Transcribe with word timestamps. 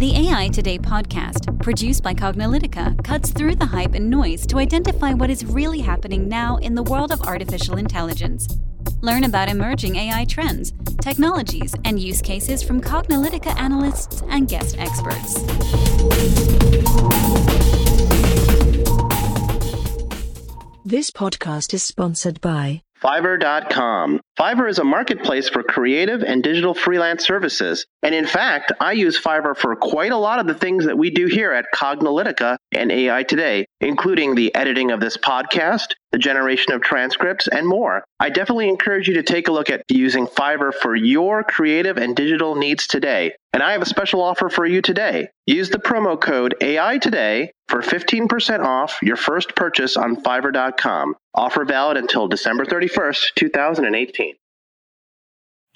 The 0.00 0.30
AI 0.30 0.48
Today 0.48 0.78
podcast, 0.78 1.62
produced 1.62 2.02
by 2.02 2.14
Cognilytica, 2.14 3.04
cuts 3.04 3.32
through 3.32 3.56
the 3.56 3.66
hype 3.66 3.92
and 3.92 4.08
noise 4.08 4.46
to 4.46 4.56
identify 4.56 5.12
what 5.12 5.28
is 5.28 5.44
really 5.44 5.80
happening 5.80 6.26
now 6.26 6.56
in 6.56 6.74
the 6.74 6.82
world 6.82 7.12
of 7.12 7.20
artificial 7.20 7.76
intelligence. 7.76 8.48
Learn 9.02 9.24
about 9.24 9.50
emerging 9.50 9.96
AI 9.96 10.24
trends, 10.24 10.72
technologies, 11.02 11.74
and 11.84 12.00
use 12.00 12.22
cases 12.22 12.62
from 12.62 12.80
Cognilytica 12.80 13.54
analysts 13.60 14.22
and 14.30 14.48
guest 14.48 14.78
experts. 14.78 15.34
This 20.82 21.10
podcast 21.10 21.74
is 21.74 21.82
sponsored 21.82 22.40
by 22.40 22.80
Fiverr.com. 23.02 24.20
Fiverr 24.38 24.68
is 24.68 24.78
a 24.78 24.84
marketplace 24.84 25.48
for 25.48 25.62
creative 25.62 26.22
and 26.22 26.42
digital 26.42 26.74
freelance 26.74 27.26
services. 27.26 27.86
And 28.02 28.14
in 28.14 28.26
fact, 28.26 28.72
I 28.80 28.92
use 28.92 29.20
Fiverr 29.20 29.56
for 29.56 29.74
quite 29.76 30.12
a 30.12 30.16
lot 30.16 30.38
of 30.38 30.46
the 30.46 30.54
things 30.54 30.84
that 30.84 30.98
we 30.98 31.10
do 31.10 31.26
here 31.26 31.52
at 31.52 31.66
Cognilytica 31.74 32.56
and 32.72 32.92
AI 32.92 33.22
Today, 33.22 33.66
including 33.80 34.34
the 34.34 34.54
editing 34.54 34.90
of 34.90 35.00
this 35.00 35.16
podcast, 35.16 35.94
the 36.12 36.18
generation 36.18 36.72
of 36.72 36.82
transcripts, 36.82 37.48
and 37.48 37.66
more. 37.66 38.04
I 38.18 38.30
definitely 38.30 38.68
encourage 38.68 39.08
you 39.08 39.14
to 39.14 39.22
take 39.22 39.48
a 39.48 39.52
look 39.52 39.70
at 39.70 39.82
using 39.90 40.26
Fiverr 40.26 40.72
for 40.74 40.94
your 40.94 41.42
creative 41.42 41.96
and 41.96 42.14
digital 42.14 42.54
needs 42.54 42.86
today. 42.86 43.32
And 43.52 43.64
I 43.64 43.72
have 43.72 43.82
a 43.82 43.86
special 43.86 44.22
offer 44.22 44.48
for 44.48 44.64
you 44.64 44.80
today. 44.80 45.28
Use 45.46 45.70
the 45.70 45.78
promo 45.78 46.20
code 46.20 46.54
AI 46.60 46.98
Today 46.98 47.50
for 47.68 47.80
15% 47.82 48.64
off 48.64 49.00
your 49.02 49.16
first 49.16 49.56
purchase 49.56 49.96
on 49.96 50.22
Fiverr.com. 50.22 51.16
Offer 51.34 51.64
valid 51.64 51.96
until 51.96 52.28
December 52.28 52.64
31st, 52.64 53.34
2018. 53.34 54.34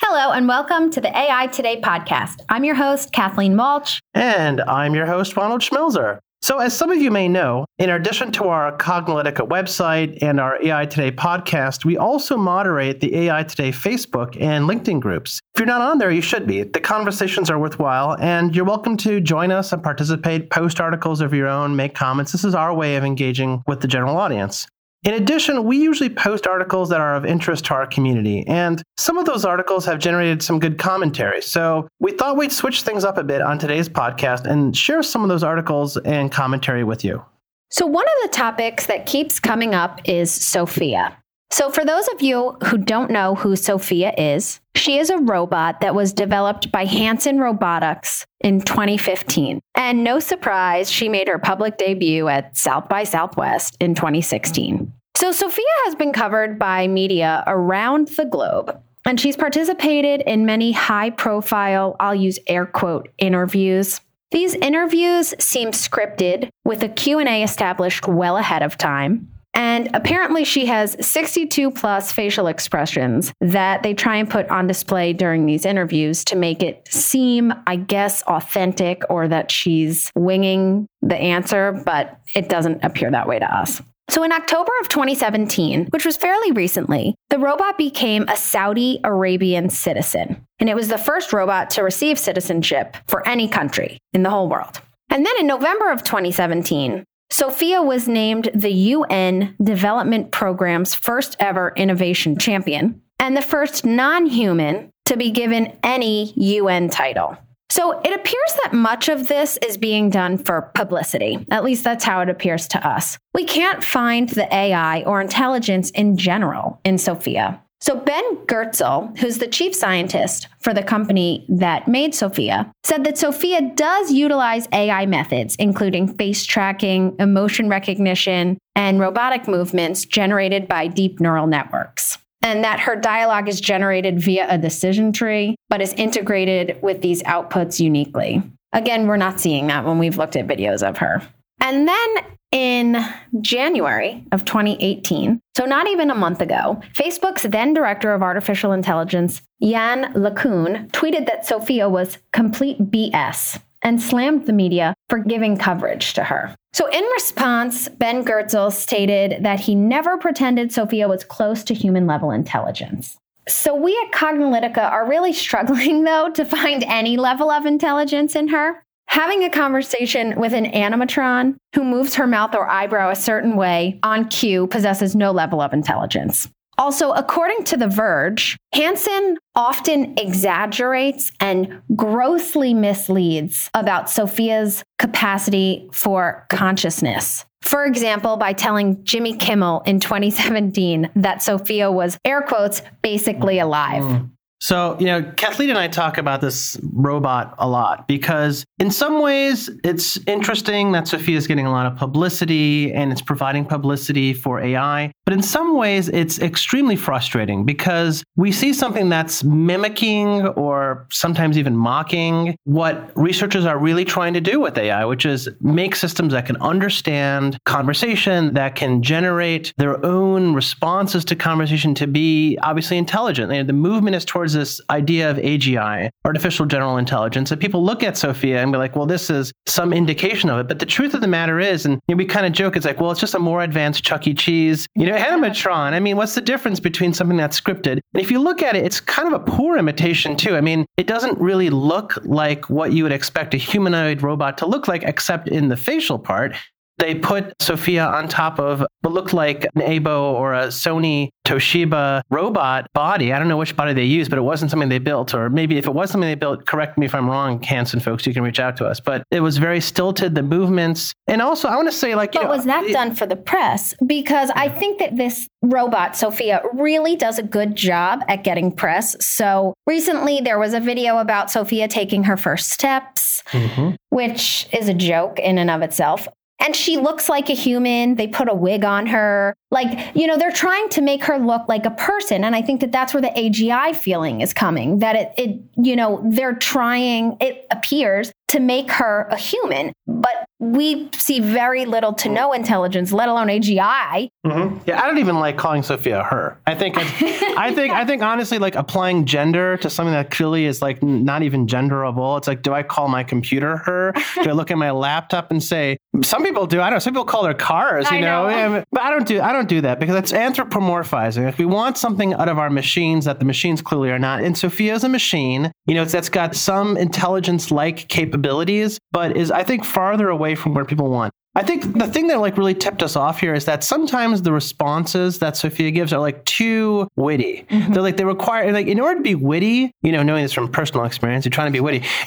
Hello, 0.01 0.33
and 0.33 0.47
welcome 0.47 0.91
to 0.91 1.01
the 1.01 1.17
AI 1.17 1.49
Today 1.49 1.81
podcast. 1.81 2.41
I'm 2.49 2.63
your 2.63 2.75
host, 2.77 3.13
Kathleen 3.13 3.57
Walch. 3.57 3.99
And 4.13 4.61
I'm 4.61 4.95
your 4.95 5.07
host, 5.07 5.37
Ronald 5.37 5.63
Schmelzer. 5.63 6.19
So, 6.45 6.59
as 6.59 6.77
some 6.77 6.91
of 6.91 7.01
you 7.01 7.11
may 7.11 7.27
know, 7.27 7.65
in 7.79 7.89
addition 7.89 8.31
to 8.33 8.49
our 8.49 8.77
Cognilytica 8.77 9.49
website 9.49 10.19
and 10.21 10.39
our 10.39 10.63
AI 10.63 10.85
Today 10.85 11.11
podcast, 11.11 11.87
we 11.87 11.97
also 11.97 12.37
moderate 12.37 13.01
the 13.01 13.17
AI 13.17 13.45
Today 13.45 13.73
Facebook 13.73 14.39
and 14.39 14.69
LinkedIn 14.69 15.01
groups. 15.01 15.41
If 15.55 15.61
you're 15.61 15.67
not 15.67 15.81
on 15.81 15.97
there, 15.97 16.11
you 16.11 16.21
should 16.21 16.47
be. 16.47 16.63
The 16.63 16.81
conversations 16.81 17.49
are 17.49 17.59
worthwhile, 17.59 18.19
and 18.21 18.55
you're 18.55 18.67
welcome 18.67 18.99
to 18.99 19.23
join 19.23 19.53
us 19.53 19.73
and 19.73 19.83
participate, 19.83 20.51
post 20.51 20.83
articles 20.83 21.23
of 21.23 21.33
your 21.33 21.49
own, 21.49 21.77
make 21.77 21.95
comments. 21.95 22.33
This 22.33 22.45
is 22.45 22.55
our 22.55 22.75
way 22.75 22.97
of 22.97 23.05
engaging 23.05 23.63
with 23.67 23.81
the 23.81 23.89
general 23.89 24.19
audience. 24.19 24.67
In 25.05 25.15
addition, 25.15 25.65
we 25.65 25.77
usually 25.77 26.09
post 26.09 26.47
articles 26.47 26.89
that 26.89 27.01
are 27.01 27.15
of 27.15 27.27
interest 27.27 27.67
to 27.67 27.75
our 27.75 27.87
community, 27.87 28.43
and 28.47 28.83
some 28.97 29.19
of 29.19 29.27
those 29.27 29.45
articles 29.45 29.85
have 29.85 29.99
generated 29.99 30.43
some 30.43 30.59
good 30.59 30.79
commentary. 30.79 31.43
So 31.43 31.89
we 32.01 32.13
thought 32.13 32.39
we'd 32.39 32.53
switch 32.53 32.83
things 32.83 33.05
up 33.05 33.19
a 33.19 33.25
bit 33.25 33.43
on 33.43 33.59
today's 33.59 33.89
podcast 33.89 34.47
and 34.47 34.75
share 34.75 35.03
some 35.03 35.23
of 35.23 35.29
those 35.29 35.43
articles 35.43 35.99
and 35.99 36.33
commentary 36.33 36.85
with 36.85 37.05
you. 37.05 37.23
So, 37.71 37.87
one 37.87 38.07
of 38.07 38.23
the 38.23 38.29
topics 38.29 38.87
that 38.87 39.05
keeps 39.05 39.41
coming 39.41 39.75
up 39.75 40.01
is 40.05 40.31
Sophia. 40.31 41.17
So, 41.51 41.71
for 41.71 41.85
those 41.85 42.07
of 42.09 42.23
you 42.23 42.57
who 42.65 42.79
don't 42.79 43.11
know 43.11 43.35
who 43.35 43.57
Sophia 43.57 44.15
is, 44.17 44.61
she 44.77 44.99
is 44.99 45.11
a 45.11 45.19
robot 45.19 45.81
that 45.81 45.95
was 45.95 46.13
developed 46.13 46.71
by 46.71 46.85
Hanson 46.85 47.39
Robotics 47.39 48.27
in 48.41 48.61
2015. 48.61 49.61
And 49.75 50.05
no 50.05 50.21
surprise, 50.21 50.91
she 50.91 51.09
made 51.09 51.27
her 51.27 51.39
public 51.39 51.77
debut 51.77 52.29
at 52.29 52.57
South 52.57 52.89
by 52.89 53.05
Southwest 53.05 53.77
in 53.81 53.95
2016. 53.95 54.93
So, 55.17 55.33
Sophia 55.33 55.65
has 55.85 55.95
been 55.95 56.13
covered 56.13 56.59
by 56.59 56.89
media 56.89 57.45
around 57.47 58.09
the 58.09 58.25
globe. 58.25 58.81
And 59.07 59.21
she's 59.21 59.37
participated 59.37 60.23
in 60.23 60.47
many 60.47 60.73
high 60.73 61.11
profile, 61.11 61.95
I'll 62.01 62.15
use 62.15 62.39
air 62.47 62.67
quote, 62.67 63.11
interviews. 63.19 64.01
These 64.31 64.55
interviews 64.55 65.35
seem 65.39 65.71
scripted 65.71 66.49
with 66.65 66.83
a 66.83 66.89
Q&A 66.89 67.43
established 67.43 68.09
well 68.09 68.37
ahead 68.37 68.63
of 68.63 68.79
time. 68.79 69.29
And 69.57 69.89
apparently, 69.95 70.43
she 70.43 70.67
has 70.67 70.97
62 71.07 71.71
plus 71.71 72.11
facial 72.11 72.49
expressions 72.49 73.33
that 73.41 73.85
they 73.85 73.95
try 73.95 74.17
and 74.17 74.29
put 74.29 74.49
on 74.49 74.67
display 74.67 75.13
during 75.13 75.47
these 75.47 75.65
interviews 75.65 76.25
to 76.25 76.37
make 76.37 76.61
it 76.61 76.89
seem, 76.91 77.55
I 77.69 77.77
guess, 77.77 78.23
authentic 78.23 79.03
or 79.09 79.29
that 79.29 79.53
she's 79.53 80.11
winging 80.17 80.89
the 81.03 81.17
answer, 81.17 81.71
but 81.71 82.19
it 82.35 82.49
doesn't 82.49 82.83
appear 82.83 83.13
that 83.13 83.29
way 83.29 83.39
to 83.39 83.57
us. 83.57 83.81
So, 84.15 84.23
in 84.23 84.31
October 84.31 84.71
of 84.81 84.89
2017, 84.89 85.87
which 85.87 86.05
was 86.05 86.17
fairly 86.17 86.53
recently, 86.53 87.17
the 87.31 87.39
robot 87.41 87.77
became 87.77 88.29
a 88.29 88.37
Saudi 88.37 89.01
Arabian 89.03 89.69
citizen. 89.71 90.47
And 90.61 90.71
it 90.71 90.77
was 90.77 90.87
the 90.87 90.99
first 90.99 91.33
robot 91.33 91.71
to 91.71 91.83
receive 91.83 92.17
citizenship 92.17 92.97
for 93.09 93.27
any 93.27 93.49
country 93.49 93.99
in 94.13 94.23
the 94.23 94.31
whole 94.31 94.49
world. 94.49 94.81
And 95.11 95.27
then 95.27 95.35
in 95.41 95.49
November 95.49 95.91
of 95.91 96.05
2017, 96.05 97.03
Sophia 97.29 97.83
was 97.83 98.07
named 98.07 98.51
the 98.55 98.71
UN 98.71 99.57
Development 99.61 100.31
Program's 100.31 100.95
first 100.95 101.35
ever 101.41 101.73
innovation 101.75 102.39
champion 102.39 103.03
and 103.19 103.37
the 103.37 103.43
first 103.43 103.85
non 103.85 104.27
human 104.27 104.91
to 105.07 105.17
be 105.17 105.33
given 105.33 105.77
any 105.83 106.33
UN 106.37 106.89
title. 106.89 107.37
So 107.75 107.99
it 108.05 108.15
appears 108.15 108.59
that 108.63 108.73
much 108.73 109.09
of 109.09 109.27
this 109.27 109.57
is 109.57 109.77
being 109.77 110.09
done 110.09 110.39
for 110.39 110.71
publicity. 110.77 111.45
At 111.51 111.65
least 111.65 111.83
that's 111.83 112.05
how 112.05 112.21
it 112.21 112.29
appears 112.29 112.69
to 112.69 112.89
us. 112.89 113.19
We 113.35 113.45
can't 113.45 113.83
find 113.83 114.29
the 114.29 114.47
AI 114.55 115.03
or 115.03 115.21
intelligence 115.21 115.91
in 115.91 116.17
general 116.17 116.81
in 116.85 116.99
Sophia. 116.99 117.61
So, 117.81 117.97
Ben 117.97 118.37
Goertzel, 118.47 119.19
who's 119.19 119.39
the 119.39 119.49
chief 119.49 119.75
scientist 119.75 120.47
for 120.61 120.73
the 120.73 120.85
company 120.85 121.45
that 121.49 121.89
made 121.89 122.15
Sophia, 122.15 122.73
said 122.85 123.03
that 123.03 123.19
Sophia 123.19 123.61
does 123.75 124.13
utilize 124.13 124.69
AI 124.71 125.05
methods, 125.07 125.57
including 125.57 126.15
face 126.17 126.45
tracking, 126.45 127.17
emotion 127.19 127.69
recognition, 127.69 128.57
and 128.77 129.01
robotic 129.01 129.49
movements 129.49 130.05
generated 130.05 130.69
by 130.69 130.87
deep 130.87 131.19
neural 131.19 131.49
networks. 131.49 132.19
And 132.45 132.63
that 132.63 132.79
her 132.81 132.95
dialogue 132.95 133.49
is 133.49 133.61
generated 133.61 134.21
via 134.21 134.47
a 134.49 134.59
decision 134.59 135.13
tree, 135.13 135.57
but 135.69 135.81
is 135.81 135.93
integrated 135.95 136.79
with 136.83 137.01
these 137.01 137.23
outputs 137.25 137.81
uniquely. 137.81 138.43
Again, 138.73 139.09
we're 139.09 139.17
not 139.17 139.41
seeing 139.41 139.67
that 139.69 139.85
when 139.85 139.99
we've 139.99 140.19
looked 140.19 140.37
at 140.37 140.47
videos 140.47 140.87
of 140.87 140.99
her. 140.99 141.23
And 141.61 141.89
then 141.89 142.17
in 142.53 143.05
January 143.41 144.25
of 144.31 144.45
2018, 144.45 145.41
so 145.57 145.65
not 145.65 145.89
even 145.89 146.11
a 146.11 146.15
month 146.15 146.41
ago, 146.41 146.81
Facebook's 146.93 147.45
then 147.45 147.73
director 147.73 148.13
of 148.13 148.23
artificial 148.23 148.73
intelligence, 148.73 149.43
Yann 149.59 150.13
LeCun, 150.13 150.91
tweeted 150.91 151.27
that 151.27 151.47
Sophia 151.47 151.89
was 151.89 152.19
complete 152.33 152.79
BS 152.91 153.59
and 153.85 154.03
slammed 154.03 154.47
the 154.47 154.53
media 154.53 154.95
for 155.09 155.19
giving 155.19 155.57
coverage 155.57 156.15
to 156.15 156.25
her. 156.25 156.55
So, 156.73 156.91
in 156.91 157.05
response, 157.05 157.89
Ben 157.89 158.25
Goertzel 158.25 158.73
stated 158.73 159.45
that 159.45 159.61
he 159.61 159.77
never 159.77 160.19
pretended 160.19 160.73
Sophia 160.73 161.07
was 161.07 161.23
close 161.23 161.63
to 161.65 161.75
human 161.75 162.07
level 162.07 162.33
intelligence. 162.33 163.17
So, 163.47 163.77
we 163.77 163.97
at 164.05 164.13
Cognilytica 164.13 164.91
are 164.91 165.09
really 165.09 165.33
struggling, 165.45 166.03
though, 166.03 166.31
to 166.31 166.45
find 166.45 166.83
any 166.85 167.17
level 167.17 167.51
of 167.51 167.67
intelligence 167.67 168.35
in 168.35 168.49
her. 168.49 168.83
Having 169.07 169.45
a 169.45 169.51
conversation 169.51 170.41
with 170.41 170.55
an 170.55 170.65
animatron 170.65 171.57
who 171.75 171.85
moves 171.85 172.15
her 172.15 172.27
mouth 172.27 172.55
or 172.55 172.69
eyebrow 172.69 173.11
a 173.11 173.15
certain 173.15 173.55
way 173.55 174.01
on 174.03 174.29
cue 174.29 174.67
possesses 174.67 175.15
no 175.15 175.31
level 175.31 175.61
of 175.61 175.73
intelligence. 175.73 176.49
Also, 176.79 177.13
according 177.13 177.65
to 177.65 177.77
The 177.77 177.89
Verge, 177.89 178.57
Hanson 178.73 179.39
often 179.55 180.19
exaggerates 180.19 181.33
and 181.41 181.81
grossly 181.95 182.75
misleads 182.75 183.71
about 183.75 184.11
Sophia's 184.11 184.83
capacity 184.99 185.89
for 185.93 186.47
consciousness. 186.51 187.45
For 187.63 187.87
example, 187.87 188.37
by 188.37 188.53
telling 188.53 189.03
Jimmy 189.05 189.37
Kimmel 189.37 189.83
in 189.87 189.99
2017 189.99 191.11
that 191.17 191.43
Sophia 191.43 191.91
was, 191.91 192.19
air 192.25 192.43
quotes, 192.43 192.83
basically 193.03 193.59
alive. 193.59 194.03
Mm. 194.03 194.31
So, 194.65 194.97
you 194.99 195.05
know, 195.05 195.23
Kathleen 195.37 195.69
and 195.69 195.79
I 195.79 195.89
talk 195.89 196.17
about 196.17 196.41
this 196.41 196.81
robot 196.95 197.55
a 197.59 197.69
lot 197.69 198.09
because 198.09 198.65
in 198.79 198.91
some 198.91 199.21
ways 199.21 199.69
it's 199.85 200.19
interesting 200.27 200.93
that 200.93 201.07
Sophia 201.07 201.37
is 201.37 201.47
getting 201.47 201.67
a 201.67 201.71
lot 201.71 201.85
of 201.85 201.99
publicity 201.99 202.91
and 202.91 203.13
it's 203.13 203.21
providing 203.21 203.67
publicity 203.67 204.33
for 204.33 204.63
AI. 204.63 205.13
But 205.27 205.35
in 205.35 205.43
some 205.43 205.77
ways 205.77 206.09
it's 206.09 206.39
extremely 206.39 206.97
frustrating 206.97 207.67
because 207.67 208.25
we 208.37 208.53
see 208.53 208.73
something 208.73 209.11
that's 209.11 209.45
mimicking 209.45 210.47
or 210.47 211.07
sometimes 211.11 211.59
even 211.59 211.77
mocking 211.77 212.57
what 212.65 213.13
researchers 213.17 213.67
are 213.67 213.77
really 213.77 214.07
trying 214.07 214.33
to 214.33 214.41
do 214.41 214.61
with 214.61 214.79
AI, 214.79 215.05
which 215.05 215.27
is 215.27 215.47
make 215.61 215.95
systems 215.95 216.33
that 216.33 216.47
can 216.47 216.57
understand 216.63 217.59
conversation, 217.67 218.55
that 218.55 218.77
can 218.77 219.03
generate 219.03 219.75
their 219.77 220.03
own 220.07 220.55
responses 220.55 221.23
to 221.27 221.37
conversation 221.37 221.95
to 221.97 222.07
be 222.07 222.59
obviously 222.63 222.97
intelligent. 222.97 223.67
The 223.67 223.75
movement 223.75 224.17
is 224.17 224.25
towards 224.25 224.54
this 224.55 224.81
idea 224.91 225.31
of 225.31 225.37
AGI, 225.37 226.11
artificial 226.25 226.67
general 226.67 226.97
intelligence, 226.97 227.51
and 227.51 227.61
people 227.61 227.85
look 227.85 228.03
at 228.03 228.17
Sophia 228.17 228.63
and 228.63 228.73
be 228.73 228.79
like, 228.79 228.97
well, 228.97 229.07
this 229.07 229.31
is 229.31 229.53
some 229.67 229.93
indication 229.93 230.51
of 230.51 230.59
it. 230.61 230.69
But 230.69 230.79
the 230.79 230.87
truth 230.87 231.15
of 231.15 231.21
the 231.21 231.29
matter 231.29 231.61
is, 231.61 231.85
and 231.85 232.01
you 232.09 232.15
know, 232.15 232.17
we 232.17 232.25
kind 232.25 232.47
of 232.47 232.53
joke, 232.53 232.77
it's 232.77 232.87
like, 232.87 233.01
well, 233.01 233.11
it's 233.11 233.21
just 233.21 233.35
a 233.35 233.39
more 233.39 233.63
advanced 233.63 234.05
Chuck 234.05 234.27
E. 234.27 234.35
Cheese, 234.35 234.87
you 234.95 235.07
know, 235.07 235.17
animatron. 235.17 235.93
I 235.93 236.01
mean, 236.01 236.17
what's 236.17 236.35
the 236.35 236.41
difference 236.41 236.81
between 236.81 237.13
something 237.13 237.37
that's 237.37 237.61
scripted? 237.61 238.01
And 238.15 238.23
if 238.23 238.31
you 238.31 238.39
look 238.39 238.63
at 238.63 238.77
it, 238.77 238.85
it's 238.85 239.01
kind 239.01 239.33
of 239.33 239.41
a 239.41 239.45
poor 239.45 239.77
imitation 239.77 240.37
too. 240.37 240.57
I 240.57 240.61
mean, 240.61 240.87
it 240.97 241.07
doesn't 241.07 241.39
really 241.39 241.71
look 241.71 242.19
like 242.25 242.71
what 242.71 242.93
you 242.93 243.03
would 243.03 243.13
expect 243.13 243.55
a 243.55 243.59
humanoid 243.59 244.23
robot 244.23 244.59
to 244.59 244.67
look 244.67 244.89
like, 244.89 245.03
except 245.03 245.49
in 245.49 245.69
the 245.69 245.77
facial 245.77 246.19
part. 246.19 246.55
They 246.99 247.15
put 247.17 247.53
Sophia 247.61 248.07
on 248.07 248.29
top 248.29 248.59
of 248.61 248.85
what 249.01 249.13
looked 249.13 249.33
like 249.35 249.65
an 249.75 249.83
Aibo 249.83 250.33
or 250.33 250.55
a 250.55 250.69
Sony 250.69 251.29
Toshiba 251.47 252.23
robot 252.31 252.87
body. 252.95 253.33
I 253.33 253.39
don't 253.39 253.49
know 253.49 253.57
which 253.57 253.77
body 253.77 253.93
they 253.93 254.05
used, 254.05 254.31
but 254.31 254.39
it 254.39 254.43
wasn't 254.43 254.71
something 254.71 254.89
they 254.89 254.99
built. 254.99 255.35
Or 255.35 255.51
maybe 255.51 255.77
if 255.77 255.87
it 255.87 255.93
was 255.95 256.11
something 256.11 256.29
they 256.29 256.35
built, 256.37 256.67
correct 256.67 256.97
me 256.97 257.05
if 257.05 257.15
I'm 257.15 257.29
wrong, 257.29 257.61
Hanson 257.63 258.01
folks, 258.01 258.27
you 258.27 258.33
can 258.33 258.43
reach 258.43 258.61
out 258.61 258.77
to 258.79 258.87
us. 258.87 259.01
But 259.01 259.25
it 259.31 259.41
was 259.41 259.59
very 259.59 259.81
stilted, 259.81 260.35
the 260.35 260.43
movements. 260.43 261.13
And 261.27 261.43
also, 261.43 261.69
I 261.69 261.77
want 261.77 261.89
to 261.89 261.97
say, 261.97 262.15
like, 262.15 262.33
but 262.33 262.45
know, 262.45 262.49
was 262.49 262.65
that 262.65 262.85
it- 262.85 262.93
done 262.93 263.15
for 263.15 263.27
the 263.27 263.37
press? 263.37 263.95
Because 264.07 264.51
I 264.55 264.69
think 264.69 265.01
that 265.01 265.17
this 265.17 265.49
robot, 265.63 266.17
Sophia, 266.17 266.63
really 266.75 267.17
does 267.17 267.39
a 267.39 267.43
good 267.43 267.75
job 267.77 268.21
at 268.29 268.45
getting 268.45 268.71
press. 268.71 269.17
So 269.25 269.75
recently 269.87 270.41
there 270.41 270.59
was 270.59 270.75
a 270.75 270.81
video 270.81 271.19
about 271.19 271.51
Sophia 271.51 271.89
taking 271.89 272.25
her 272.25 272.37
first 272.37 272.71
steps, 272.71 273.43
Mhm. 273.51 273.97
which 274.11 274.67
is 274.73 274.89
a 274.89 274.95
joke 274.95 275.39
in 275.39 275.59
and 275.59 275.71
of 275.71 275.83
itself. 275.83 276.29
And 276.65 276.75
she 276.75 276.97
looks 276.97 277.29
like 277.29 277.51
a 277.51 277.55
human. 277.55 278.15
They 278.15 278.27
put 278.27 278.49
a 278.49 278.55
wig 278.55 278.85
on 278.85 279.07
her. 279.07 279.55
Like, 279.71 280.17
you 280.17 280.27
know, 280.27 280.39
they're 280.39 280.51
trying 280.51 280.89
to 280.91 281.03
make 281.03 281.23
her 281.25 281.39
look 281.39 281.69
like 281.69 281.85
a 281.85 281.91
person. 281.91 282.43
And 282.43 282.57
I 282.57 282.63
think 282.63 282.81
that 282.81 282.91
that's 282.91 283.13
where 283.13 283.21
the 283.21 283.29
AGI 283.29 283.95
feeling 283.95 284.41
is 284.41 284.55
coming 284.55 285.01
that 285.01 285.15
it, 285.15 285.33
it 285.37 285.61
you 285.77 285.95
know, 285.95 286.23
they're 286.25 286.55
trying, 286.55 287.37
it 287.41 287.67
appears, 287.71 288.33
to 288.55 288.61
make 288.61 288.89
her 288.93 289.27
a 289.33 289.37
human. 289.37 289.93
But 290.07 290.31
we 290.61 291.11
see 291.13 291.41
very 291.41 291.87
little 291.87 292.13
to 292.13 292.29
no 292.29 292.53
intelligence, 292.53 293.11
let 293.13 293.29
alone 293.29 293.49
AGI. 293.49 294.29
Mhm. 294.47 294.81
Yeah, 294.87 295.03
I 295.03 295.07
don't 295.09 295.19
even 295.19 295.41
like 295.41 295.57
calling 295.57 295.83
Sophia 295.83 296.23
her. 296.23 296.57
I 296.65 296.77
think, 296.77 296.97
I 296.99 297.73
think, 297.75 297.93
I 297.93 298.05
think 298.05 298.23
honestly, 298.23 298.59
like 298.59 298.77
applying 298.77 299.25
gender 299.25 299.77
to 299.79 299.91
something 299.91 300.13
that 300.13 300.31
clearly 300.31 300.67
is 300.67 300.81
like 300.81 301.03
not 301.03 301.43
even 301.43 301.67
genderable. 301.67 302.39
It's 302.39 302.47
like, 302.47 302.63
do 302.63 302.73
I 302.73 302.85
call 302.85 303.09
my 303.09 303.25
computer 303.25 303.79
her? 303.79 304.13
Do 304.43 304.51
I 304.51 304.53
look 304.53 304.71
at 304.71 304.79
my 304.79 304.93
laptop 304.93 305.51
and 305.51 305.61
say? 305.61 305.97
Some 306.23 306.45
people 306.45 306.69
do. 306.69 306.81
I 306.81 306.85
don't 306.85 306.95
know. 306.95 306.99
Some 307.01 307.13
people 307.13 307.25
call 307.25 307.43
their 307.43 307.55
cars. 307.55 308.09
You 308.13 308.21
know, 308.21 308.49
know. 308.49 308.85
But 308.93 309.03
I 309.03 309.11
don't 309.11 309.27
do. 309.27 309.41
I 309.41 309.53
don't 309.53 309.69
do 309.69 309.81
that 309.81 309.99
because 309.99 310.15
it's 310.15 310.31
anthropomorphizing. 310.33 311.49
If 311.49 311.59
we 311.59 311.65
want 311.65 311.99
something 311.99 312.35
out 312.35 312.49
of 312.49 312.59
our 312.59 312.71
machines 312.71 313.25
that 313.25 313.41
the 313.41 313.45
machines 313.45 313.83
clearly 313.83 314.11
are 314.11 314.19
not, 314.19 314.43
and 314.45 314.57
Sophia 314.57 314.95
is 314.95 315.03
a 315.03 315.09
machine. 315.09 315.73
You 315.87 315.95
know, 315.95 316.03
it's, 316.03 316.13
that's 316.13 316.31
got 316.31 316.57
some 316.57 316.97
intelligence-like 316.97 318.09
capabilities, 318.09 318.99
but 319.13 319.37
is 319.37 319.51
I 319.51 319.65
think 319.65 319.85
farther 319.85 320.29
away 320.29 320.55
from 320.55 320.73
where 320.73 320.85
people 320.85 321.11
want. 321.11 321.33
I 321.57 321.63
think 321.63 321.97
the 321.99 322.09
thing 322.09 322.27
that 322.29 322.41
like 322.41 322.57
really 322.59 322.75
tipped 322.75 323.03
us 323.03 323.15
off 323.15 323.39
here 323.41 323.55
is 323.55 323.65
that 323.67 323.85
sometimes 323.85 324.43
the 324.43 324.53
responses 324.53 325.39
that 325.39 325.57
Sophia 325.57 325.91
gives 325.93 326.13
are 326.13 326.19
like 326.21 326.45
too 326.45 327.09
witty. 327.17 327.65
They're 327.71 328.03
like 328.03 328.17
they 328.17 328.25
require 328.25 328.73
like 328.73 328.89
in 328.89 328.99
order 329.01 329.17
to 329.21 329.23
be 329.23 329.37
witty, 329.37 329.93
you 330.03 330.11
know, 330.13 330.23
knowing 330.25 330.43
this 330.43 330.53
from 330.53 330.69
personal 330.71 331.05
experience, 331.05 331.45
you're 331.45 331.51
trying 331.51 331.69
to 331.69 331.73
be 331.73 331.81
witty. 331.81 332.03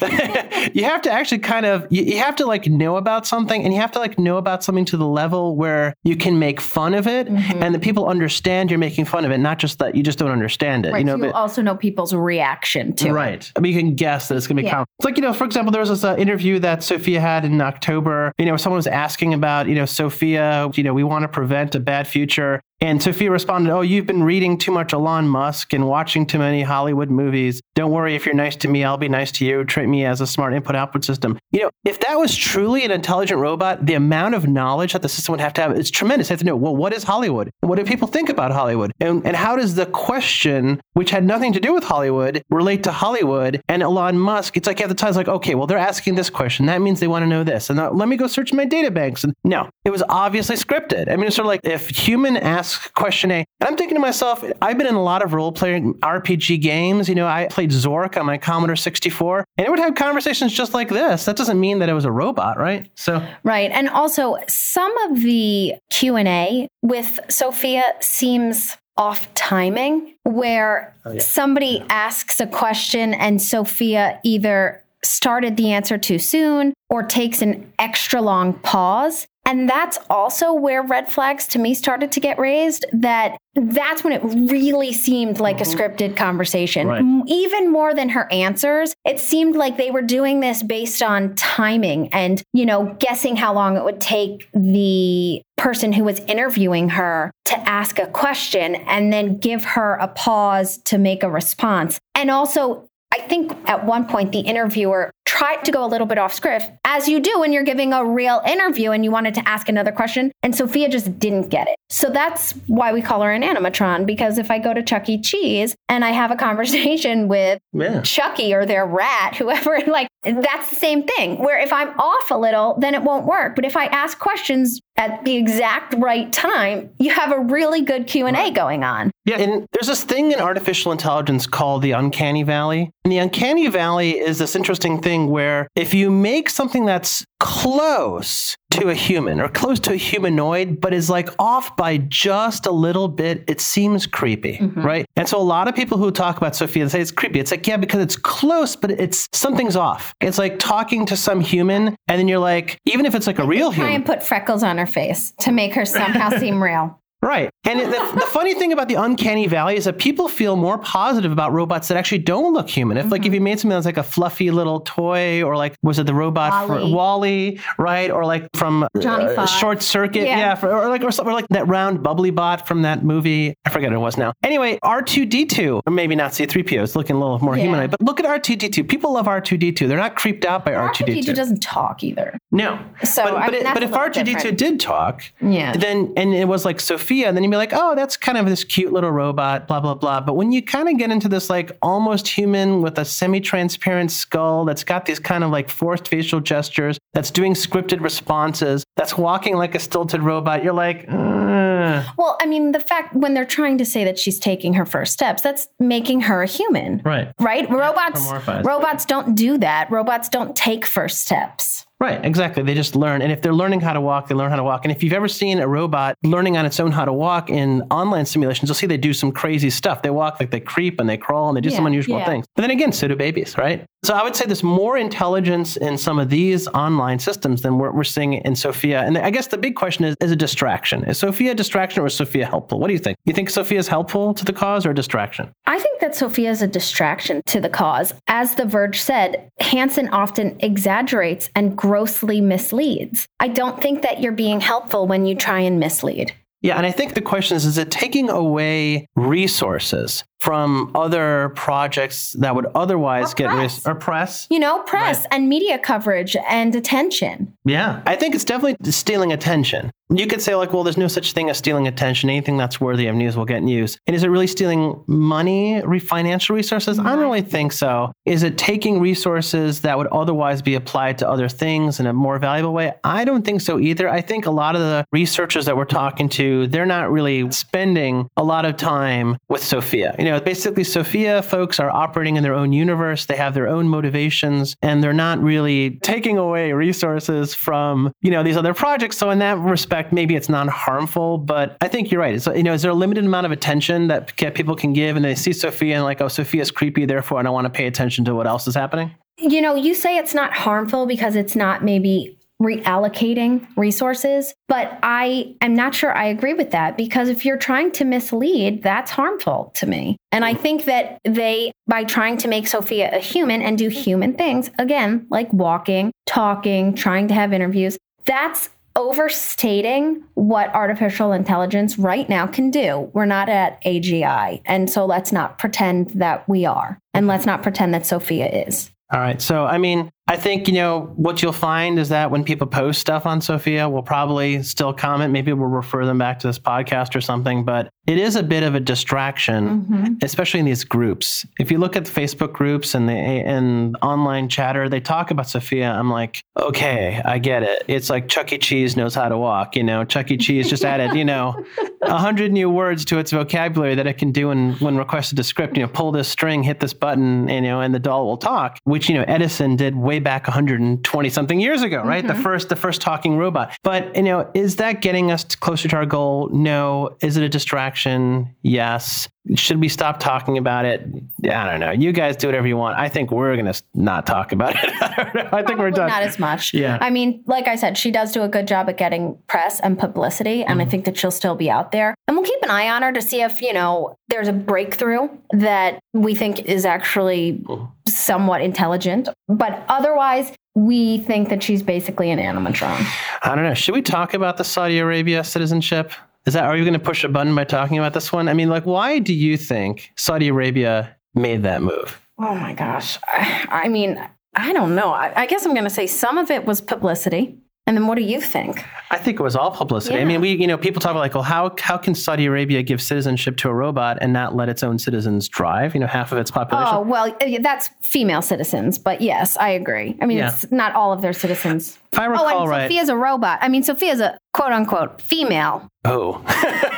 you 0.72 0.84
have 0.84 1.02
to 1.02 1.10
actually 1.12 1.40
kind 1.40 1.66
of 1.66 1.86
you, 1.90 2.04
you 2.04 2.18
have 2.18 2.36
to 2.36 2.46
like 2.46 2.66
know 2.68 2.96
about 2.96 3.26
something 3.26 3.62
and 3.64 3.74
you 3.74 3.80
have 3.80 3.92
to 3.92 3.98
like 3.98 4.18
know 4.18 4.38
about 4.38 4.64
something 4.64 4.86
to 4.86 4.96
the 4.96 5.06
level 5.06 5.56
where 5.56 5.92
you 6.04 6.16
can 6.16 6.38
make 6.38 6.58
fun 6.60 6.94
of 6.94 7.06
it 7.06 7.28
and 7.28 7.74
the 7.74 7.78
people 7.78 8.08
understand 8.08 8.70
you're 8.70 8.78
making 8.78 9.04
fun 9.04 9.26
of 9.26 9.30
it, 9.30 9.38
not 9.38 9.58
just 9.58 9.78
that 9.78 9.94
you 9.94 10.02
just 10.02 10.18
don't 10.18 10.30
understand 10.30 10.86
it. 10.86 10.92
Right. 10.92 11.00
You 11.00 11.04
know, 11.04 11.16
you 11.16 11.24
but- 11.24 11.34
also 11.34 11.60
know 11.60 11.76
people's 11.76 12.14
reaction 12.14 12.94
to 12.96 13.08
it. 13.08 13.12
Right. 13.12 13.52
I 13.56 13.60
mean, 13.60 13.74
you 13.74 13.78
can 13.78 13.94
guess 13.94 14.28
that 14.28 14.36
it's 14.36 14.46
going 14.46 14.56
to 14.56 14.62
be 14.62 14.66
Yeah. 14.66 14.72
common. 14.72 14.86
It's 14.98 15.04
like, 15.04 15.16
you 15.16 15.22
know, 15.22 15.34
for 15.34 15.44
example, 15.44 15.70
there 15.70 15.80
was 15.80 15.90
this 15.90 16.02
uh, 16.04 16.16
interview 16.16 16.58
that 16.60 16.82
Sophia 16.82 17.20
had 17.20 17.44
in 17.44 17.60
October. 17.60 18.32
You 18.38 18.46
know, 18.46 18.56
someone 18.56 18.78
was 18.78 18.86
asking 18.86 19.17
about, 19.34 19.68
you 19.68 19.74
know, 19.74 19.84
Sophia, 19.84 20.70
you 20.74 20.82
know, 20.82 20.94
we 20.94 21.04
want 21.04 21.22
to 21.22 21.28
prevent 21.28 21.74
a 21.74 21.80
bad 21.80 22.06
future. 22.06 22.62
And 22.80 23.02
Sophia 23.02 23.30
responded, 23.30 23.72
Oh, 23.72 23.80
you've 23.80 24.06
been 24.06 24.22
reading 24.22 24.56
too 24.56 24.70
much 24.70 24.92
Elon 24.92 25.26
Musk 25.28 25.72
and 25.72 25.88
watching 25.88 26.26
too 26.26 26.38
many 26.38 26.62
Hollywood 26.62 27.10
movies. 27.10 27.60
Don't 27.74 27.90
worry, 27.90 28.14
if 28.14 28.24
you're 28.24 28.36
nice 28.36 28.54
to 28.56 28.68
me, 28.68 28.84
I'll 28.84 28.96
be 28.96 29.08
nice 29.08 29.32
to 29.32 29.44
you. 29.44 29.64
Treat 29.64 29.88
me 29.88 30.04
as 30.04 30.20
a 30.20 30.26
smart 30.26 30.54
input 30.54 30.76
output 30.76 31.04
system. 31.04 31.38
You 31.50 31.62
know, 31.62 31.70
if 31.84 31.98
that 32.00 32.14
was 32.14 32.36
truly 32.36 32.84
an 32.84 32.92
intelligent 32.92 33.40
robot, 33.40 33.84
the 33.84 33.94
amount 33.94 34.36
of 34.36 34.46
knowledge 34.46 34.92
that 34.92 35.02
the 35.02 35.08
system 35.08 35.32
would 35.32 35.40
have 35.40 35.54
to 35.54 35.60
have 35.60 35.76
is 35.76 35.90
tremendous. 35.90 36.28
Have 36.28 36.38
to 36.38 36.44
know, 36.44 36.56
well, 36.56 36.76
what 36.76 36.92
is 36.92 37.02
Hollywood? 37.02 37.50
What 37.60 37.76
do 37.76 37.84
people 37.84 38.06
think 38.06 38.28
about 38.28 38.52
Hollywood? 38.52 38.92
And, 39.00 39.26
and 39.26 39.36
how 39.36 39.56
does 39.56 39.74
the 39.74 39.86
question, 39.86 40.80
which 40.92 41.10
had 41.10 41.24
nothing 41.24 41.52
to 41.54 41.60
do 41.60 41.74
with 41.74 41.82
Hollywood, 41.82 42.44
relate 42.48 42.84
to 42.84 42.92
Hollywood 42.92 43.60
and 43.68 43.82
Elon 43.82 44.18
Musk? 44.18 44.56
It's 44.56 44.68
like 44.68 44.78
have 44.78 44.88
the 44.88 44.94
time, 44.94 45.08
it's 45.08 45.16
like, 45.16 45.28
okay, 45.28 45.56
well, 45.56 45.66
they're 45.66 45.78
asking 45.78 46.14
this 46.14 46.30
question. 46.30 46.66
That 46.66 46.80
means 46.80 47.00
they 47.00 47.08
want 47.08 47.24
to 47.24 47.28
know 47.28 47.42
this. 47.42 47.70
And 47.70 47.80
uh, 47.80 47.90
let 47.90 48.08
me 48.08 48.16
go 48.16 48.28
search 48.28 48.52
my 48.52 48.64
data 48.64 48.92
banks. 48.92 49.24
And 49.24 49.34
no, 49.42 49.68
it 49.84 49.90
was 49.90 50.04
obviously 50.08 50.54
scripted. 50.54 51.10
I 51.10 51.16
mean, 51.16 51.26
it's 51.26 51.36
sort 51.36 51.46
of 51.46 51.48
like 51.48 51.60
if 51.64 51.88
human 51.88 52.36
asks 52.68 52.88
question 52.88 53.30
A, 53.30 53.44
and 53.60 53.68
I'm 53.68 53.76
thinking 53.76 53.96
to 53.96 54.00
myself, 54.00 54.44
I've 54.60 54.78
been 54.78 54.86
in 54.86 54.94
a 54.94 55.02
lot 55.02 55.22
of 55.22 55.32
role 55.32 55.52
playing 55.52 55.94
RPG 55.94 56.60
games. 56.60 57.08
You 57.08 57.14
know, 57.14 57.26
I 57.26 57.48
played 57.50 57.70
Zork 57.70 58.18
on 58.18 58.26
my 58.26 58.38
Commodore 58.38 58.76
64, 58.76 59.44
and 59.56 59.66
it 59.66 59.70
would 59.70 59.78
have 59.78 59.94
conversations 59.94 60.52
just 60.52 60.74
like 60.74 60.88
this. 60.88 61.24
That 61.24 61.36
doesn't 61.36 61.58
mean 61.58 61.78
that 61.80 61.88
it 61.88 61.94
was 61.94 62.04
a 62.04 62.12
robot, 62.12 62.58
right? 62.58 62.90
So, 62.94 63.26
Right. 63.42 63.70
And 63.70 63.88
also 63.88 64.36
some 64.48 64.96
of 64.98 65.22
the 65.22 65.74
Q&A 65.90 66.68
with 66.82 67.18
Sophia 67.28 67.94
seems 68.00 68.76
off 68.96 69.32
timing 69.34 70.14
where 70.24 70.94
oh, 71.04 71.18
somebody 71.18 71.84
asks 71.88 72.40
a 72.40 72.46
question 72.46 73.14
and 73.14 73.40
Sophia 73.40 74.18
either 74.24 74.82
started 75.02 75.56
the 75.56 75.72
answer 75.72 75.98
too 75.98 76.18
soon 76.18 76.74
or 76.90 77.02
takes 77.02 77.42
an 77.42 77.72
extra 77.78 78.20
long 78.20 78.54
pause. 78.54 79.26
And 79.46 79.68
that's 79.68 79.98
also 80.10 80.52
where 80.52 80.82
red 80.82 81.10
flags 81.10 81.46
to 81.48 81.58
me 81.58 81.72
started 81.72 82.12
to 82.12 82.20
get 82.20 82.38
raised 82.38 82.84
that 82.92 83.38
that's 83.54 84.04
when 84.04 84.12
it 84.12 84.20
really 84.22 84.92
seemed 84.92 85.40
like 85.40 85.60
a 85.60 85.64
mm-hmm. 85.64 85.78
scripted 85.78 86.16
conversation. 86.16 86.86
Right. 86.86 87.02
Even 87.26 87.72
more 87.72 87.94
than 87.94 88.10
her 88.10 88.30
answers, 88.30 88.94
it 89.06 89.18
seemed 89.18 89.56
like 89.56 89.78
they 89.78 89.90
were 89.90 90.02
doing 90.02 90.40
this 90.40 90.62
based 90.62 91.02
on 91.02 91.34
timing 91.34 92.12
and, 92.12 92.42
you 92.52 92.66
know, 92.66 92.94
guessing 92.98 93.36
how 93.36 93.54
long 93.54 93.76
it 93.76 93.84
would 93.84 94.02
take 94.02 94.48
the 94.52 95.40
person 95.56 95.92
who 95.92 96.04
was 96.04 96.20
interviewing 96.20 96.90
her 96.90 97.30
to 97.46 97.58
ask 97.68 97.98
a 97.98 98.06
question 98.06 98.74
and 98.74 99.12
then 99.12 99.38
give 99.38 99.64
her 99.64 99.94
a 99.94 100.08
pause 100.08 100.76
to 100.82 100.98
make 100.98 101.22
a 101.22 101.30
response. 101.30 101.98
And 102.14 102.30
also, 102.30 102.87
I 103.18 103.22
think 103.22 103.52
at 103.68 103.84
one 103.84 104.06
point 104.06 104.32
the 104.32 104.40
interviewer 104.40 105.10
tried 105.28 105.62
to 105.62 105.70
go 105.70 105.84
a 105.84 105.86
little 105.86 106.06
bit 106.06 106.16
off 106.16 106.32
script, 106.32 106.70
as 106.86 107.06
you 107.06 107.20
do 107.20 107.38
when 107.38 107.52
you're 107.52 107.62
giving 107.62 107.92
a 107.92 108.02
real 108.02 108.40
interview 108.46 108.92
and 108.92 109.04
you 109.04 109.10
wanted 109.10 109.34
to 109.34 109.46
ask 109.46 109.68
another 109.68 109.92
question, 109.92 110.32
and 110.42 110.56
Sophia 110.56 110.88
just 110.88 111.18
didn't 111.18 111.50
get 111.50 111.68
it. 111.68 111.76
So 111.90 112.08
that's 112.08 112.52
why 112.66 112.94
we 112.94 113.02
call 113.02 113.20
her 113.20 113.30
an 113.30 113.42
animatron, 113.42 114.06
because 114.06 114.38
if 114.38 114.50
I 114.50 114.58
go 114.58 114.72
to 114.72 114.82
Chuck 114.82 115.06
E. 115.08 115.20
Cheese 115.20 115.74
and 115.90 116.02
I 116.02 116.12
have 116.12 116.30
a 116.30 116.36
conversation 116.48 117.28
with 117.28 117.58
yeah. 117.74 118.00
Chucky 118.00 118.54
or 118.54 118.64
their 118.64 118.86
rat, 118.86 119.36
whoever, 119.36 119.80
like 119.86 120.08
that's 120.22 120.70
the 120.70 120.76
same 120.76 121.04
thing. 121.04 121.38
Where 121.38 121.58
if 121.58 121.72
I'm 121.74 121.90
off 121.98 122.30
a 122.30 122.36
little, 122.36 122.78
then 122.78 122.94
it 122.94 123.02
won't 123.02 123.26
work. 123.26 123.54
But 123.54 123.66
if 123.66 123.76
I 123.76 123.84
ask 123.86 124.18
questions 124.18 124.80
at 124.96 125.24
the 125.24 125.36
exact 125.36 125.94
right 125.98 126.32
time, 126.32 126.90
you 126.98 127.10
have 127.10 127.32
a 127.32 127.38
really 127.38 127.82
good 127.82 128.06
Q 128.06 128.26
and 128.26 128.36
A 128.36 128.50
going 128.50 128.82
on. 128.82 129.10
Yeah, 129.24 129.38
and 129.38 129.66
there's 129.72 129.88
this 129.88 130.04
thing 130.04 130.32
in 130.32 130.40
artificial 130.40 130.90
intelligence 130.90 131.46
called 131.46 131.82
the 131.82 131.92
uncanny 131.92 132.44
valley. 132.44 132.90
And 133.04 133.12
the 133.12 133.18
uncanny 133.18 133.68
valley 133.68 134.18
is 134.18 134.38
this 134.38 134.56
interesting 134.56 135.02
thing 135.02 135.17
where 135.26 135.68
if 135.74 135.92
you 135.92 136.10
make 136.10 136.48
something 136.48 136.84
that's 136.84 137.24
close 137.40 138.56
to 138.70 138.88
a 138.88 138.94
human 138.94 139.40
or 139.40 139.48
close 139.48 139.80
to 139.80 139.92
a 139.92 139.96
humanoid, 139.96 140.80
but 140.80 140.92
is 140.92 141.08
like 141.08 141.28
off 141.38 141.76
by 141.76 141.96
just 141.98 142.66
a 142.66 142.70
little 142.70 143.08
bit, 143.08 143.44
it 143.46 143.60
seems 143.60 144.06
creepy, 144.06 144.58
mm-hmm. 144.58 144.82
right? 144.82 145.06
And 145.16 145.28
so 145.28 145.38
a 145.38 145.42
lot 145.42 145.68
of 145.68 145.74
people 145.74 145.98
who 145.98 146.10
talk 146.10 146.36
about 146.36 146.56
Sophia 146.56 146.88
say 146.88 147.00
it's 147.00 147.10
creepy. 147.10 147.40
It's 147.40 147.50
like, 147.50 147.66
yeah, 147.66 147.76
because 147.76 148.00
it's 148.00 148.16
close, 148.16 148.76
but 148.76 148.90
it's 148.90 149.28
something's 149.32 149.76
off. 149.76 150.12
It's 150.20 150.38
like 150.38 150.58
talking 150.58 151.06
to 151.06 151.16
some 151.16 151.40
human, 151.40 151.96
and 152.08 152.18
then 152.18 152.28
you're 152.28 152.38
like, 152.38 152.78
even 152.84 153.06
if 153.06 153.14
it's 153.14 153.26
like 153.26 153.38
a 153.38 153.46
real 153.46 153.70
human. 153.70 153.88
Try 153.88 153.94
and 153.94 154.06
put 154.06 154.22
freckles 154.22 154.62
on 154.62 154.78
her 154.78 154.86
face 154.86 155.32
to 155.40 155.52
make 155.52 155.74
her 155.74 155.84
somehow 155.84 156.30
seem 156.38 156.62
real. 156.62 157.00
Right. 157.20 157.50
And 157.64 157.80
the, 157.80 158.12
the 158.14 158.26
funny 158.30 158.54
thing 158.54 158.72
about 158.72 158.86
the 158.88 158.94
uncanny 158.94 159.48
valley 159.48 159.76
is 159.76 159.86
that 159.86 159.98
people 159.98 160.28
feel 160.28 160.54
more 160.54 160.78
positive 160.78 161.32
about 161.32 161.52
robots 161.52 161.88
that 161.88 161.96
actually 161.96 162.18
don't 162.18 162.54
look 162.54 162.68
human. 162.70 162.96
If 162.96 163.10
like 163.10 163.26
if 163.26 163.34
you 163.34 163.40
made 163.40 163.58
something 163.58 163.74
that's 163.76 163.86
like 163.86 163.96
a 163.96 164.02
fluffy 164.04 164.50
little 164.52 164.80
toy 164.80 165.42
or 165.42 165.56
like 165.56 165.74
was 165.82 165.98
it 165.98 166.06
the 166.06 166.14
robot 166.14 166.68
Wall-E. 166.68 166.80
for 166.90 166.96
Wally, 166.96 167.60
right? 167.76 168.10
Or 168.10 168.24
like 168.24 168.48
from 168.54 168.86
uh, 168.94 169.46
Short 169.46 169.82
Circuit, 169.82 170.26
Yeah. 170.26 170.38
yeah, 170.38 170.54
for, 170.54 170.72
or 170.72 170.88
like 170.88 171.02
or, 171.02 171.10
something 171.10 171.34
like 171.34 171.48
that 171.48 171.66
round 171.66 172.02
bubbly 172.04 172.30
bot 172.30 172.68
from 172.68 172.82
that 172.82 173.04
movie. 173.04 173.54
I 173.66 173.70
forget 173.70 173.90
what 173.90 173.96
it 173.96 174.00
was 174.00 174.16
now. 174.16 174.32
Anyway, 174.44 174.78
R2D2, 174.84 175.82
or 175.86 175.92
maybe 175.92 176.14
not 176.14 176.30
C3PO, 176.32 176.82
it's 176.84 176.94
looking 176.94 177.16
a 177.16 177.18
little 177.18 177.40
more 177.40 177.56
Yeah. 177.56 177.62
humanoid, 177.64 177.90
but 177.90 178.00
look 178.00 178.20
at 178.20 178.26
R2D2. 178.26 178.88
People 178.88 179.14
love 179.14 179.26
R2D2. 179.26 179.88
They're 179.88 179.98
not 179.98 180.14
creeped 180.14 180.44
out 180.44 180.64
by 180.64 180.70
R2D2. 180.72 181.18
R2D2 181.24 181.34
doesn't 181.34 181.62
talk 181.62 182.04
either. 182.04 182.38
no. 182.52 182.78
So, 183.02 183.24
but, 183.24 183.34
I 183.36 183.46
but, 183.46 183.52
mean, 183.52 183.66
it, 183.66 183.74
but 183.74 183.82
if 183.82 183.90
little 183.90 184.06
R2D2 184.06 184.24
different. 184.24 184.58
did 184.58 184.80
talk, 184.80 185.22
Yeah. 185.40 185.72
then 185.72 186.12
and 186.16 186.32
it 186.32 186.46
was 186.46 186.64
like 186.64 186.78
Sophia 186.80 187.07
Sophia, 187.08 187.26
and 187.26 187.34
then 187.34 187.42
you'd 187.42 187.50
be 187.50 187.56
like, 187.56 187.72
oh, 187.72 187.94
that's 187.94 188.18
kind 188.18 188.36
of 188.36 188.44
this 188.44 188.64
cute 188.64 188.92
little 188.92 189.10
robot, 189.10 189.66
blah, 189.66 189.80
blah, 189.80 189.94
blah. 189.94 190.20
But 190.20 190.34
when 190.34 190.52
you 190.52 190.62
kind 190.62 190.90
of 190.90 190.98
get 190.98 191.10
into 191.10 191.26
this 191.26 191.48
like 191.48 191.76
almost 191.80 192.28
human 192.28 192.82
with 192.82 192.98
a 192.98 193.04
semi 193.04 193.40
transparent 193.40 194.10
skull 194.12 194.66
that's 194.66 194.84
got 194.84 195.06
these 195.06 195.18
kind 195.18 195.42
of 195.42 195.50
like 195.50 195.70
forced 195.70 196.06
facial 196.06 196.40
gestures, 196.40 196.98
that's 197.14 197.30
doing 197.30 197.54
scripted 197.54 198.02
responses, 198.02 198.84
that's 198.96 199.16
walking 199.16 199.56
like 199.56 199.74
a 199.74 199.78
stilted 199.78 200.22
robot, 200.22 200.62
you're 200.62 200.74
like, 200.74 201.06
"Ugh." 201.08 202.04
Well, 202.18 202.36
I 202.42 202.46
mean, 202.46 202.72
the 202.72 202.80
fact 202.80 203.14
when 203.14 203.32
they're 203.32 203.46
trying 203.46 203.78
to 203.78 203.86
say 203.86 204.04
that 204.04 204.18
she's 204.18 204.38
taking 204.38 204.74
her 204.74 204.84
first 204.84 205.14
steps, 205.14 205.40
that's 205.40 205.66
making 205.80 206.20
her 206.22 206.42
a 206.42 206.46
human. 206.46 207.00
right. 207.06 207.32
Right? 207.40 207.68
Robots 207.70 208.30
robots 208.64 209.06
don't 209.06 209.34
do 209.34 209.56
that. 209.58 209.90
Robots 209.90 210.28
don't 210.28 210.54
take 210.54 210.84
first 210.84 211.20
steps. 211.20 211.86
Right, 212.00 212.24
exactly. 212.24 212.62
They 212.62 212.74
just 212.74 212.94
learn. 212.94 213.22
And 213.22 213.32
if 213.32 213.42
they're 213.42 213.52
learning 213.52 213.80
how 213.80 213.92
to 213.92 214.00
walk, 214.00 214.28
they 214.28 214.34
learn 214.34 214.50
how 214.50 214.56
to 214.56 214.62
walk. 214.62 214.84
And 214.84 214.92
if 214.92 215.02
you've 215.02 215.12
ever 215.12 215.26
seen 215.26 215.58
a 215.58 215.66
robot 215.66 216.16
learning 216.22 216.56
on 216.56 216.64
its 216.64 216.78
own 216.78 216.92
how 216.92 217.04
to 217.04 217.12
walk 217.12 217.50
in 217.50 217.82
online 217.90 218.24
simulations, 218.24 218.68
you'll 218.68 218.76
see 218.76 218.86
they 218.86 218.96
do 218.96 219.12
some 219.12 219.32
crazy 219.32 219.68
stuff. 219.68 220.02
They 220.02 220.10
walk 220.10 220.38
like 220.38 220.52
they 220.52 220.60
creep 220.60 221.00
and 221.00 221.08
they 221.08 221.16
crawl 221.16 221.48
and 221.48 221.56
they 221.56 221.60
do 221.60 221.70
some 221.70 221.86
unusual 221.86 222.18
yeah. 222.18 222.26
things. 222.26 222.46
But 222.54 222.62
then 222.62 222.70
again, 222.70 222.92
so 222.92 223.08
do 223.08 223.16
babies, 223.16 223.58
right? 223.58 223.84
So 224.04 224.14
I 224.14 224.22
would 224.22 224.36
say 224.36 224.46
there's 224.46 224.62
more 224.62 224.96
intelligence 224.96 225.76
in 225.76 225.98
some 225.98 226.20
of 226.20 226.30
these 226.30 226.68
online 226.68 227.18
systems 227.18 227.62
than 227.62 227.78
we're, 227.78 227.90
we're 227.90 228.04
seeing 228.04 228.34
in 228.34 228.54
Sophia. 228.54 229.02
And 229.02 229.18
I 229.18 229.30
guess 229.30 229.48
the 229.48 229.58
big 229.58 229.74
question 229.74 230.04
is, 230.04 230.14
is 230.20 230.30
a 230.30 230.36
distraction. 230.36 231.02
Is 231.04 231.18
Sophia 231.18 231.50
a 231.50 231.54
distraction 231.54 232.02
or 232.02 232.06
is 232.06 232.14
Sophia 232.14 232.46
helpful? 232.46 232.78
What 232.78 232.86
do 232.86 232.92
you 232.92 233.00
think? 233.00 233.18
You 233.24 233.32
think 233.32 233.50
Sophia 233.50 233.78
is 233.78 233.88
helpful 233.88 234.34
to 234.34 234.44
the 234.44 234.52
cause 234.52 234.86
or 234.86 234.92
a 234.92 234.94
distraction? 234.94 235.52
I 235.66 235.80
think 235.80 235.98
that 236.00 236.14
Sophia 236.14 236.50
is 236.50 236.62
a 236.62 236.68
distraction 236.68 237.42
to 237.46 237.60
the 237.60 237.68
cause. 237.68 238.14
As 238.28 238.54
The 238.54 238.66
Verge 238.66 239.00
said, 239.00 239.50
Hanson 239.58 240.08
often 240.10 240.56
exaggerates 240.60 241.50
and 241.56 241.76
grossly 241.88 242.42
misleads. 242.42 243.26
I 243.40 243.48
don't 243.48 243.80
think 243.80 244.02
that 244.02 244.20
you're 244.20 244.32
being 244.32 244.60
helpful 244.60 245.06
when 245.06 245.24
you 245.24 245.34
try 245.34 245.60
and 245.60 245.80
mislead. 245.80 246.34
Yeah, 246.60 246.76
and 246.76 246.84
I 246.84 246.90
think 246.90 247.14
the 247.14 247.22
question 247.22 247.56
is 247.56 247.64
is 247.64 247.78
it 247.78 247.90
taking 247.90 248.28
away 248.28 249.06
resources 249.16 250.22
from 250.40 250.90
other 250.94 251.52
projects 251.56 252.32
that 252.34 252.54
would 252.54 252.66
otherwise 252.74 253.34
get 253.34 253.48
press. 253.50 253.78
res- 253.78 253.86
or 253.86 253.94
press? 253.94 254.46
You 254.50 254.58
know, 254.58 254.80
press 254.80 255.26
and 255.30 255.48
media 255.48 255.78
coverage 255.78 256.36
and 256.48 256.74
attention. 256.74 257.52
Yeah, 257.64 258.02
I 258.06 258.16
think 258.16 258.34
it's 258.34 258.44
definitely 258.44 258.90
stealing 258.90 259.32
attention. 259.32 259.90
You 260.10 260.26
could 260.26 260.40
say 260.40 260.54
like, 260.54 260.72
well, 260.72 260.84
there's 260.84 260.96
no 260.96 261.08
such 261.08 261.32
thing 261.32 261.50
as 261.50 261.58
stealing 261.58 261.86
attention. 261.86 262.30
Anything 262.30 262.56
that's 262.56 262.80
worthy 262.80 263.08
of 263.08 263.14
news 263.14 263.36
will 263.36 263.44
get 263.44 263.62
news. 263.62 263.98
And 264.06 264.16
is 264.16 264.22
it 264.22 264.28
really 264.28 264.46
stealing 264.46 265.02
money, 265.06 265.82
re- 265.84 265.98
financial 265.98 266.56
resources? 266.56 266.98
I 266.98 267.02
don't 267.02 267.20
really 267.20 267.42
think 267.42 267.72
so. 267.72 268.12
Is 268.24 268.42
it 268.42 268.56
taking 268.56 269.00
resources 269.00 269.82
that 269.82 269.98
would 269.98 270.06
otherwise 270.06 270.62
be 270.62 270.76
applied 270.76 271.18
to 271.18 271.28
other 271.28 271.46
things 271.46 272.00
in 272.00 272.06
a 272.06 272.14
more 272.14 272.38
valuable 272.38 272.72
way? 272.72 272.94
I 273.04 273.26
don't 273.26 273.44
think 273.44 273.60
so 273.60 273.78
either. 273.78 274.08
I 274.08 274.22
think 274.22 274.46
a 274.46 274.50
lot 274.50 274.76
of 274.76 274.80
the 274.80 275.04
researchers 275.12 275.66
that 275.66 275.76
we're 275.76 275.84
talking 275.84 276.30
to, 276.30 276.66
they're 276.68 276.86
not 276.86 277.10
really 277.10 277.50
spending 277.50 278.30
a 278.38 278.44
lot 278.44 278.64
of 278.64 278.78
time 278.78 279.36
with 279.50 279.62
Sophia. 279.62 280.14
You 280.18 280.24
know, 280.30 280.40
basically, 280.40 280.84
Sophia 280.84 281.42
folks 281.42 281.80
are 281.80 281.90
operating 281.90 282.36
in 282.36 282.42
their 282.42 282.54
own 282.54 282.72
universe. 282.72 283.26
They 283.26 283.36
have 283.36 283.54
their 283.54 283.68
own 283.68 283.88
motivations, 283.88 284.76
and 284.82 285.02
they're 285.02 285.12
not 285.12 285.40
really 285.40 285.98
taking 286.02 286.38
away 286.38 286.72
resources 286.72 287.54
from 287.54 288.12
you 288.20 288.30
know 288.30 288.42
these 288.42 288.56
other 288.56 288.74
projects. 288.74 289.18
So 289.18 289.30
in 289.30 289.38
that 289.40 289.58
respect, 289.58 290.12
maybe 290.12 290.36
it's 290.36 290.48
not 290.48 290.68
harmful. 290.68 291.38
But 291.38 291.76
I 291.80 291.88
think 291.88 292.10
you're 292.10 292.20
right. 292.20 292.40
So 292.40 292.54
you 292.54 292.62
know, 292.62 292.72
is 292.72 292.82
there 292.82 292.90
a 292.90 292.94
limited 292.94 293.24
amount 293.24 293.46
of 293.46 293.52
attention 293.52 294.08
that 294.08 294.36
people 294.54 294.76
can 294.76 294.92
give, 294.92 295.16
and 295.16 295.24
they 295.24 295.34
see 295.34 295.52
Sophia 295.52 295.96
and 295.96 296.04
like, 296.04 296.20
oh, 296.20 296.28
Sophia's 296.28 296.70
creepy, 296.70 297.04
therefore 297.04 297.38
I 297.38 297.42
don't 297.42 297.54
want 297.54 297.66
to 297.66 297.70
pay 297.70 297.86
attention 297.86 298.24
to 298.26 298.34
what 298.34 298.46
else 298.46 298.66
is 298.66 298.74
happening? 298.74 299.14
You 299.38 299.60
know, 299.60 299.76
you 299.76 299.94
say 299.94 300.16
it's 300.16 300.34
not 300.34 300.52
harmful 300.52 301.06
because 301.06 301.36
it's 301.36 301.54
not 301.54 301.84
maybe 301.84 302.37
reallocating 302.60 303.66
resources, 303.76 304.54
but 304.66 304.98
I 305.02 305.54
am 305.60 305.74
not 305.74 305.94
sure 305.94 306.12
I 306.16 306.26
agree 306.26 306.54
with 306.54 306.72
that 306.72 306.96
because 306.96 307.28
if 307.28 307.44
you're 307.44 307.56
trying 307.56 307.92
to 307.92 308.04
mislead, 308.04 308.82
that's 308.82 309.10
harmful 309.10 309.72
to 309.76 309.86
me. 309.86 310.16
And 310.32 310.44
I 310.44 310.54
think 310.54 310.84
that 310.86 311.18
they, 311.24 311.72
by 311.86 312.04
trying 312.04 312.36
to 312.38 312.48
make 312.48 312.66
Sophia 312.66 313.14
a 313.14 313.20
human 313.20 313.62
and 313.62 313.78
do 313.78 313.88
human 313.88 314.34
things, 314.34 314.70
again, 314.78 315.26
like 315.30 315.52
walking, 315.52 316.12
talking, 316.26 316.94
trying 316.94 317.28
to 317.28 317.34
have 317.34 317.52
interviews, 317.52 317.96
that's 318.24 318.70
overstating 318.96 320.24
what 320.34 320.74
artificial 320.74 321.32
intelligence 321.32 321.98
right 321.98 322.28
now 322.28 322.48
can 322.48 322.70
do. 322.70 323.08
We're 323.14 323.26
not 323.26 323.48
at 323.48 323.82
AGI. 323.84 324.60
And 324.64 324.90
so 324.90 325.06
let's 325.06 325.30
not 325.30 325.58
pretend 325.58 326.10
that 326.10 326.48
we 326.48 326.66
are. 326.66 326.98
And 327.14 327.28
let's 327.28 327.46
not 327.46 327.62
pretend 327.62 327.94
that 327.94 328.04
Sophia 328.04 328.48
is. 328.66 328.90
All 329.12 329.20
right. 329.20 329.40
So, 329.40 329.64
I 329.64 329.78
mean, 329.78 330.10
I 330.28 330.36
think, 330.36 330.68
you 330.68 330.74
know, 330.74 331.10
what 331.16 331.42
you'll 331.42 331.52
find 331.52 331.98
is 331.98 332.10
that 332.10 332.30
when 332.30 332.44
people 332.44 332.66
post 332.66 333.00
stuff 333.00 333.24
on 333.24 333.40
Sophia, 333.40 333.88
we'll 333.88 334.02
probably 334.02 334.62
still 334.62 334.92
comment. 334.92 335.32
Maybe 335.32 335.54
we'll 335.54 335.68
refer 335.68 336.04
them 336.04 336.18
back 336.18 336.38
to 336.40 336.46
this 336.46 336.58
podcast 336.58 337.16
or 337.16 337.22
something, 337.22 337.64
but 337.64 337.88
it 338.06 338.18
is 338.18 338.36
a 338.36 338.42
bit 338.42 338.62
of 338.62 338.74
a 338.74 338.80
distraction, 338.80 339.84
mm-hmm. 339.84 340.14
especially 340.22 340.60
in 340.60 340.66
these 340.66 340.84
groups. 340.84 341.46
If 341.58 341.70
you 341.70 341.78
look 341.78 341.96
at 341.96 342.04
the 342.04 342.10
Facebook 342.10 342.52
groups 342.52 342.94
and 342.94 343.08
the 343.08 343.12
and 343.12 343.96
online 344.02 344.48
chatter, 344.48 344.88
they 344.88 345.00
talk 345.00 345.30
about 345.30 345.48
Sophia. 345.48 345.90
I'm 345.90 346.10
like, 346.10 346.42
okay, 346.58 347.22
I 347.24 347.38
get 347.38 347.62
it. 347.62 347.84
It's 347.86 348.10
like 348.10 348.28
Chuck 348.28 348.52
E. 348.52 348.58
Cheese 348.58 348.96
knows 348.96 349.14
how 349.14 349.28
to 349.28 349.36
walk. 349.36 349.76
You 349.76 349.82
know, 349.82 350.04
Chuck 350.04 350.30
E. 350.30 350.36
Cheese 350.36 350.68
just 350.68 350.84
added, 350.86 351.16
you 351.16 351.24
know, 351.24 351.62
a 352.02 352.16
hundred 352.16 352.52
new 352.52 352.70
words 352.70 353.04
to 353.06 353.18
its 353.18 353.30
vocabulary 353.30 353.94
that 353.94 354.06
it 354.06 354.18
can 354.18 354.32
do 354.32 354.48
when, 354.48 354.72
when 354.74 354.96
requested 354.96 355.36
to 355.36 355.44
script. 355.44 355.76
You 355.76 355.82
know, 355.82 355.88
pull 355.88 356.12
this 356.12 356.28
string, 356.28 356.62
hit 356.62 356.80
this 356.80 356.94
button, 356.94 357.48
you 357.48 357.60
know, 357.60 357.80
and 357.80 357.94
the 357.94 357.98
doll 357.98 358.26
will 358.26 358.38
talk, 358.38 358.78
which, 358.84 359.08
you 359.08 359.16
know, 359.16 359.24
Edison 359.28 359.76
did 359.76 359.96
way 359.96 360.17
back 360.18 360.46
120 360.46 361.28
something 361.30 361.60
years 361.60 361.82
ago, 361.82 362.02
right? 362.02 362.26
The 362.26 362.34
first, 362.34 362.68
the 362.68 362.76
first 362.76 363.00
talking 363.00 363.36
robot. 363.36 363.76
But, 363.82 364.14
you 364.16 364.22
know, 364.22 364.50
is 364.54 364.76
that 364.76 365.00
getting 365.02 365.30
us 365.30 365.44
closer 365.44 365.88
to 365.88 365.96
our 365.96 366.06
goal? 366.06 366.48
No. 366.52 367.16
Is 367.20 367.36
it 367.36 367.42
a 367.42 367.48
distraction? 367.48 368.54
Yes. 368.62 369.28
Should 369.54 369.80
we 369.80 369.88
stop 369.88 370.20
talking 370.20 370.58
about 370.58 370.84
it? 370.84 371.06
I 371.44 371.70
don't 371.70 371.80
know. 371.80 371.90
You 371.90 372.12
guys 372.12 372.36
do 372.36 372.48
whatever 372.48 372.66
you 372.66 372.76
want. 372.76 372.98
I 372.98 373.08
think 373.08 373.30
we're 373.30 373.54
going 373.56 373.72
to 373.72 373.82
not 373.94 374.26
talk 374.26 374.52
about 374.52 374.74
it. 374.74 374.90
I 375.00 375.30
don't 375.32 375.34
know. 375.34 375.48
I 375.58 375.62
think 375.62 375.78
we're 375.78 375.90
done. 375.90 376.08
Not 376.08 376.22
as 376.22 376.38
much. 376.38 376.74
Yeah. 376.74 376.98
I 377.00 377.08
mean, 377.08 377.42
like 377.46 377.66
I 377.66 377.76
said, 377.76 377.96
she 377.96 378.10
does 378.10 378.32
do 378.32 378.42
a 378.42 378.48
good 378.48 378.68
job 378.68 378.90
at 378.90 378.98
getting 378.98 379.38
press 379.46 379.80
and 379.80 379.98
publicity, 379.98 380.64
and 380.64 380.80
I 380.80 380.84
Mm-hmm. 380.84 380.90
think 380.90 381.04
that 381.06 381.16
she'll 381.16 381.30
still 381.30 381.54
be 381.54 381.70
out 381.70 381.92
there. 381.92 382.14
And 382.26 382.36
we'll 382.36 382.44
keep 382.46 382.62
an 382.62 382.70
eye 382.70 382.88
on 382.90 383.02
her 383.02 383.12
to 383.12 383.22
see 383.22 383.40
if, 383.42 383.62
you 383.62 383.72
know, 383.72 384.16
there's 384.28 384.48
a 384.48 384.52
breakthrough 384.52 385.28
that 385.52 385.98
we 386.12 386.34
think 386.34 386.60
is 386.66 386.84
actually 386.84 387.52
Mm-hmm. 387.64 387.84
Somewhat 388.16 388.60
intelligent. 388.60 389.28
But 389.48 389.84
otherwise, 389.88 390.52
we 390.74 391.18
think 391.18 391.48
that 391.48 391.62
she's 391.62 391.82
basically 391.82 392.30
an 392.30 392.38
animatron. 392.38 393.04
I 393.42 393.54
don't 393.54 393.64
know. 393.64 393.74
Should 393.74 393.94
we 393.94 394.02
talk 394.02 394.34
about 394.34 394.56
the 394.56 394.64
Saudi 394.64 394.98
Arabia 394.98 395.44
citizenship? 395.44 396.12
Is 396.46 396.54
that 396.54 396.64
are 396.64 396.76
you 396.76 396.84
going 396.84 396.94
to 396.94 396.98
push 396.98 397.24
a 397.24 397.28
button 397.28 397.54
by 397.54 397.64
talking 397.64 397.98
about 397.98 398.14
this 398.14 398.32
one? 398.32 398.48
I 398.48 398.54
mean, 398.54 398.70
like, 398.70 398.86
why 398.86 399.18
do 399.18 399.34
you 399.34 399.56
think 399.56 400.12
Saudi 400.16 400.48
Arabia 400.48 401.16
made 401.34 401.62
that 401.64 401.82
move? 401.82 402.20
Oh 402.38 402.54
my 402.54 402.72
gosh. 402.72 403.18
I, 403.26 403.66
I 403.70 403.88
mean, 403.88 404.24
I 404.54 404.72
don't 404.72 404.94
know. 404.94 405.10
I, 405.10 405.32
I 405.42 405.46
guess 405.46 405.66
I'm 405.66 405.74
going 405.74 405.84
to 405.84 405.90
say 405.90 406.06
some 406.06 406.38
of 406.38 406.50
it 406.50 406.64
was 406.64 406.80
publicity. 406.80 407.58
And 407.88 407.96
then 407.96 408.06
what 408.06 408.16
do 408.16 408.22
you 408.22 408.38
think? 408.38 408.84
I 409.10 409.16
think 409.16 409.40
it 409.40 409.42
was 409.42 409.56
all 409.56 409.70
publicity. 409.70 410.18
I 410.18 410.24
mean, 410.26 410.42
we, 410.42 410.50
you 410.52 410.66
know, 410.66 410.76
people 410.76 411.00
talk 411.00 411.12
about 411.12 411.20
like, 411.20 411.32
well, 411.32 411.42
how 411.42 411.74
how 411.80 411.96
can 411.96 412.14
Saudi 412.14 412.44
Arabia 412.44 412.82
give 412.82 413.00
citizenship 413.00 413.56
to 413.58 413.70
a 413.70 413.74
robot 413.74 414.18
and 414.20 414.30
not 414.30 414.54
let 414.54 414.68
its 414.68 414.82
own 414.82 414.98
citizens 414.98 415.48
drive? 415.48 415.94
You 415.94 416.00
know, 416.00 416.06
half 416.06 416.30
of 416.30 416.36
its 416.36 416.50
population. 416.50 416.94
Oh, 416.94 417.00
well, 417.00 417.34
uh, 417.40 417.58
that's 417.62 417.88
female 418.02 418.42
citizens, 418.42 418.98
but 418.98 419.22
yes, 419.22 419.56
I 419.56 419.70
agree. 419.70 420.18
I 420.20 420.26
mean, 420.26 420.36
Yeah. 420.36 420.50
it's 420.52 420.70
not 420.70 420.94
all 420.94 421.14
of 421.14 421.22
their 421.22 421.32
citizens. 421.32 421.98
If 422.12 422.18
I 422.18 422.26
Oh, 422.26 422.30
recall 422.30 422.60
and 422.62 422.70
right. 422.70 422.82
Sophia's 422.90 423.08
a 423.08 423.16
robot. 423.16 423.58
I 423.62 423.68
mean, 423.68 423.82
Sophia's 423.82 424.20
a 424.20 424.38
quote 424.54 424.72
unquote 424.72 425.20
female, 425.20 425.88
oh. 426.04 426.42